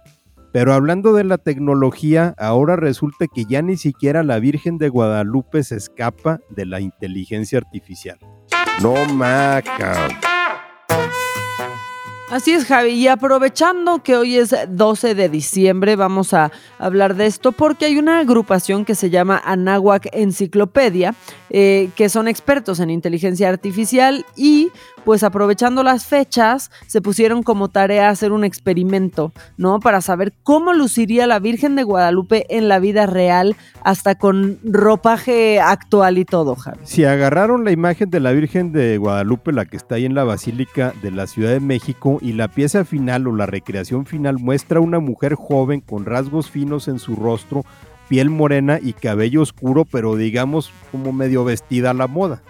Pero 0.53 0.73
hablando 0.73 1.13
de 1.13 1.25
la 1.25 1.37
tecnología, 1.37 2.33
ahora 2.37 2.77
resulta 2.77 3.25
que 3.27 3.45
ya 3.45 3.61
ni 3.61 3.75
siquiera 3.75 4.23
la 4.23 4.39
Virgen 4.39 4.77
de 4.77 4.89
Guadalupe 4.89 5.61
se 5.63 5.75
escapa 5.75 6.39
de 6.49 6.65
la 6.65 6.79
inteligencia 6.79 7.59
artificial. 7.59 8.17
No, 8.81 9.05
maca. 9.05 10.07
Así 12.29 12.51
es, 12.51 12.65
Javi. 12.65 12.89
Y 12.89 13.07
aprovechando 13.07 14.03
que 14.03 14.17
hoy 14.17 14.37
es 14.37 14.53
12 14.67 15.15
de 15.15 15.29
diciembre, 15.29 15.95
vamos 15.95 16.33
a 16.33 16.51
hablar 16.77 17.15
de 17.15 17.25
esto 17.25 17.53
porque 17.53 17.85
hay 17.85 17.97
una 17.97 18.19
agrupación 18.19 18.83
que 18.83 18.95
se 18.95 19.09
llama 19.09 19.41
Anáhuac 19.45 20.09
Enciclopedia, 20.11 21.15
eh, 21.49 21.89
que 21.95 22.09
son 22.09 22.27
expertos 22.27 22.81
en 22.81 22.89
inteligencia 22.89 23.47
artificial 23.49 24.25
y 24.35 24.71
pues 25.07 25.23
aprovechando 25.23 25.83
las 25.83 26.05
fechas 26.05 26.69
se 26.85 27.01
pusieron 27.01 27.41
como 27.41 27.69
tarea 27.69 28.09
hacer 28.09 28.33
un 28.33 28.43
experimento, 28.43 29.31
¿no? 29.55 29.79
Para 29.79 30.01
saber 30.01 30.33
cómo 30.43 30.73
luciría 30.73 31.27
la 31.27 31.39
Virgen 31.39 31.77
de 31.77 31.83
Guadalupe 31.83 32.45
en 32.49 32.67
la 32.67 32.79
vida 32.79 33.05
real, 33.05 33.55
hasta 33.85 34.15
con 34.15 34.59
ropaje 34.65 35.61
actual 35.61 36.17
y 36.17 36.25
todo, 36.25 36.57
Javi. 36.57 36.79
Si 36.83 37.05
agarraron 37.05 37.63
la 37.63 37.71
imagen 37.71 38.09
de 38.09 38.19
la 38.19 38.33
Virgen 38.33 38.73
de 38.73 38.97
Guadalupe, 38.97 39.53
la 39.53 39.63
que 39.63 39.77
está 39.77 39.95
ahí 39.95 40.03
en 40.03 40.13
la 40.13 40.25
Basílica 40.25 40.93
de 41.01 41.11
la 41.11 41.25
Ciudad 41.25 41.51
de 41.51 41.61
México, 41.61 42.17
y 42.21 42.33
la 42.33 42.49
pieza 42.49 42.83
final 42.83 43.27
o 43.27 43.31
la 43.33 43.45
recreación 43.45 44.05
final 44.05 44.39
muestra 44.39 44.81
una 44.81 44.99
mujer 44.99 45.35
joven 45.35 45.79
con 45.79 46.03
rasgos 46.03 46.51
finos 46.51 46.89
en 46.89 46.99
su 46.99 47.15
rostro, 47.15 47.63
piel 48.09 48.29
morena 48.29 48.77
y 48.81 48.91
cabello 48.91 49.41
oscuro, 49.41 49.85
pero 49.85 50.17
digamos 50.17 50.73
como 50.91 51.13
medio 51.13 51.45
vestida 51.45 51.91
a 51.91 51.93
la 51.93 52.07
moda. 52.07 52.41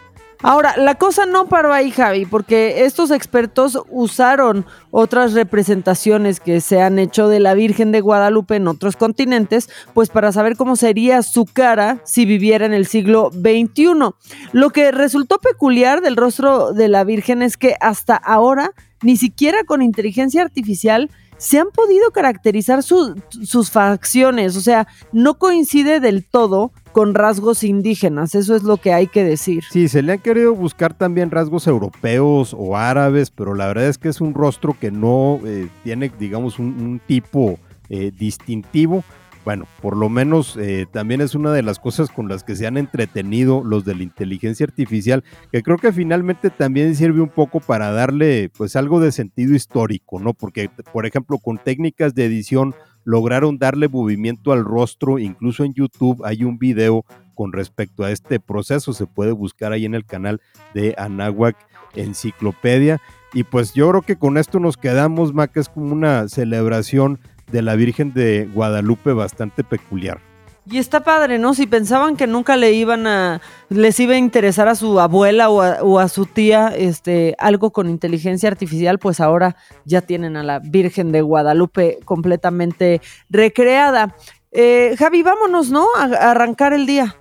Ahora, 0.43 0.77
la 0.77 0.95
cosa 0.95 1.25
no 1.25 1.47
paró 1.47 1.73
ahí, 1.73 1.89
Javi, 1.89 2.25
porque 2.25 2.85
estos 2.85 3.09
expertos 3.09 3.79
usaron 3.89 4.65
otras 4.91 5.33
representaciones 5.33 6.39
que 6.39 6.61
se 6.61 6.81
han 6.81 6.99
hecho 6.99 7.27
de 7.27 7.39
la 7.39 7.55
Virgen 7.55 7.91
de 7.91 8.01
Guadalupe 8.01 8.55
en 8.55 8.67
otros 8.67 8.95
continentes, 8.97 9.69
pues 9.93 10.09
para 10.09 10.31
saber 10.31 10.55
cómo 10.55 10.75
sería 10.75 11.23
su 11.23 11.45
cara 11.45 12.01
si 12.05 12.25
viviera 12.25 12.65
en 12.65 12.73
el 12.73 12.85
siglo 12.85 13.31
XXI. 13.31 14.13
Lo 14.51 14.69
que 14.69 14.91
resultó 14.91 15.39
peculiar 15.39 16.01
del 16.01 16.15
rostro 16.15 16.71
de 16.71 16.87
la 16.87 17.03
Virgen 17.03 17.41
es 17.41 17.57
que 17.57 17.75
hasta 17.81 18.15
ahora, 18.15 18.71
ni 19.01 19.17
siquiera 19.17 19.63
con 19.63 19.81
inteligencia 19.81 20.43
artificial, 20.43 21.09
se 21.37 21.59
han 21.59 21.69
podido 21.69 22.11
caracterizar 22.11 22.81
sus 22.81 23.71
facciones, 23.71 24.55
o 24.55 24.61
sea, 24.61 24.87
no 25.11 25.37
coincide 25.37 25.99
del 25.99 26.25
todo 26.25 26.71
con 26.97 27.13
rasgos 27.13 27.63
indígenas, 27.63 28.33
eso 28.33 28.55
es 28.55 28.63
lo 28.63 28.77
que 28.77 28.91
hay 28.91 29.05
que 29.05 29.23
decir. 29.23 29.63
Sí, 29.69 29.87
se 29.87 30.01
le 30.01 30.13
han 30.13 30.17
querido 30.17 30.55
buscar 30.55 30.95
también 30.95 31.29
rasgos 31.29 31.67
europeos 31.67 32.55
o 32.57 32.75
árabes, 32.75 33.29
pero 33.29 33.53
la 33.53 33.67
verdad 33.67 33.85
es 33.85 33.99
que 33.99 34.09
es 34.09 34.19
un 34.19 34.33
rostro 34.33 34.75
que 34.81 34.89
no 34.89 35.39
eh, 35.45 35.67
tiene, 35.83 36.11
digamos, 36.17 36.57
un, 36.57 36.99
tipo 37.05 37.59
eh, 37.89 38.11
distintivo 38.17 39.03
bueno, 39.47 39.65
por 39.81 39.95
lo 39.95 40.09
menos 40.09 40.57
eh, 40.57 40.87
también 40.91 41.21
es 41.21 41.33
una 41.33 41.53
de 41.53 41.63
las 41.63 41.79
cosas 41.79 42.09
con 42.09 42.27
las 42.27 42.43
que 42.43 42.57
se 42.57 42.67
han 42.67 42.75
entretenido 42.75 43.63
los 43.63 43.85
de 43.85 43.95
la 43.95 44.03
inteligencia 44.03 44.65
artificial, 44.65 45.23
que 45.53 45.63
creo 45.63 45.77
que 45.77 45.93
finalmente 45.93 46.49
también 46.49 46.95
sirve 46.95 47.21
un 47.21 47.29
poco 47.29 47.61
para 47.61 47.91
darle 47.91 48.49
pues 48.57 48.75
algo 48.75 48.99
de 48.99 49.13
sentido 49.13 49.55
histórico, 49.55 50.19
¿no? 50.19 50.33
Porque, 50.33 50.69
por 50.91 51.05
ejemplo, 51.05 51.37
con 51.37 51.59
técnicas 51.59 52.13
de 52.13 52.25
edición 52.25 52.75
lograron 53.07 53.57
darle 53.57 53.87
movimiento 53.87 54.51
al 54.51 54.65
rostro, 54.65 55.17
incluso 55.17 55.63
en 55.63 55.73
YouTube 55.73 56.25
hay 56.25 56.43
un 56.43 56.59
video 56.59 57.05
con 57.35 57.53
respecto 57.53 58.03
a 58.03 58.11
este 58.11 58.37
proceso, 58.41 58.91
se 58.91 59.05
puede 59.05 59.31
buscar 59.31 59.71
ahí 59.71 59.85
en 59.85 59.95
el 59.95 60.05
canal 60.05 60.41
de 60.73 60.93
Anáhuac 60.97 61.55
Enciclopedia. 61.95 62.99
Y 63.31 63.45
pues 63.45 63.73
yo 63.73 63.89
creo 63.89 64.01
que 64.01 64.17
con 64.17 64.37
esto 64.37 64.59
nos 64.59 64.75
quedamos, 64.75 65.33
Maca, 65.33 65.61
es 65.61 65.69
como 65.69 65.93
una 65.93 66.27
celebración 66.27 67.19
de 67.49 67.61
la 67.61 67.75
Virgen 67.75 68.11
de 68.11 68.49
Guadalupe 68.53 69.13
bastante 69.13 69.63
peculiar. 69.63 70.19
Y 70.69 70.79
está 70.79 70.99
padre, 70.99 71.39
¿no? 71.39 71.53
Si 71.53 71.65
pensaban 71.65 72.17
que 72.17 72.27
nunca 72.27 72.57
le 72.57 72.73
iban 72.73 73.07
a, 73.07 73.41
les 73.69 73.97
iba 74.01 74.15
a 74.15 74.17
interesar 74.17 74.67
a 74.67 74.75
su 74.75 74.99
abuela 74.99 75.49
o 75.49 75.99
a, 75.99 76.07
su 76.09 76.25
tía, 76.25 76.73
este, 76.75 77.35
algo 77.39 77.71
con 77.71 77.89
inteligencia 77.89 78.49
artificial, 78.49 78.99
pues 78.99 79.21
ahora 79.21 79.55
ya 79.85 80.01
tienen 80.01 80.35
a 80.35 80.43
la 80.43 80.59
Virgen 80.59 81.13
de 81.13 81.21
Guadalupe 81.21 81.99
completamente 82.03 83.01
recreada. 83.29 84.13
Eh, 84.51 84.95
Javi, 84.99 85.23
vámonos, 85.23 85.71
¿no? 85.71 85.87
A, 85.97 86.31
arrancar 86.31 86.73
el 86.73 86.85
día. 86.85 87.15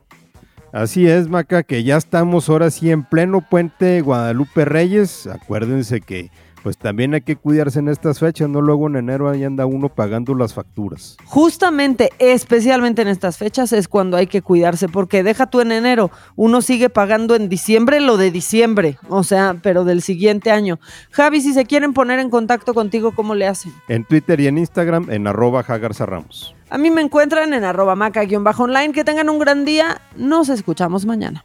Así 0.72 1.06
es, 1.06 1.28
Maca, 1.28 1.62
que 1.62 1.84
ya 1.84 1.96
estamos 1.96 2.48
ahora 2.48 2.70
sí 2.70 2.90
en 2.90 3.04
pleno 3.04 3.42
puente 3.48 4.00
Guadalupe 4.00 4.64
Reyes. 4.64 5.28
Acuérdense 5.28 6.00
que 6.00 6.32
pues 6.66 6.78
también 6.78 7.14
hay 7.14 7.20
que 7.20 7.36
cuidarse 7.36 7.78
en 7.78 7.86
estas 7.86 8.18
fechas, 8.18 8.48
no 8.48 8.60
luego 8.60 8.88
en 8.88 8.96
enero 8.96 9.30
ahí 9.30 9.44
anda 9.44 9.66
uno 9.66 9.88
pagando 9.88 10.34
las 10.34 10.52
facturas. 10.52 11.16
Justamente, 11.24 12.10
especialmente 12.18 13.02
en 13.02 13.06
estas 13.06 13.38
fechas 13.38 13.72
es 13.72 13.86
cuando 13.86 14.16
hay 14.16 14.26
que 14.26 14.42
cuidarse, 14.42 14.88
porque 14.88 15.22
deja 15.22 15.46
tú 15.46 15.60
en 15.60 15.70
enero, 15.70 16.10
uno 16.34 16.62
sigue 16.62 16.90
pagando 16.90 17.36
en 17.36 17.48
diciembre 17.48 18.00
lo 18.00 18.16
de 18.16 18.32
diciembre, 18.32 18.98
o 19.08 19.22
sea, 19.22 19.54
pero 19.62 19.84
del 19.84 20.02
siguiente 20.02 20.50
año. 20.50 20.80
Javi, 21.12 21.40
si 21.40 21.52
se 21.52 21.66
quieren 21.66 21.92
poner 21.92 22.18
en 22.18 22.30
contacto 22.30 22.74
contigo, 22.74 23.12
¿cómo 23.14 23.36
le 23.36 23.46
hacen? 23.46 23.72
En 23.86 24.04
Twitter 24.04 24.40
y 24.40 24.48
en 24.48 24.58
Instagram 24.58 25.08
en 25.08 25.28
arroba 25.28 25.62
Ramos. 25.62 26.52
A 26.68 26.78
mí 26.78 26.90
me 26.90 27.00
encuentran 27.00 27.54
en 27.54 27.62
arroba 27.62 27.94
maca-online. 27.94 28.92
Que 28.92 29.04
tengan 29.04 29.30
un 29.30 29.38
gran 29.38 29.64
día. 29.64 30.00
Nos 30.16 30.48
escuchamos 30.48 31.06
mañana. 31.06 31.44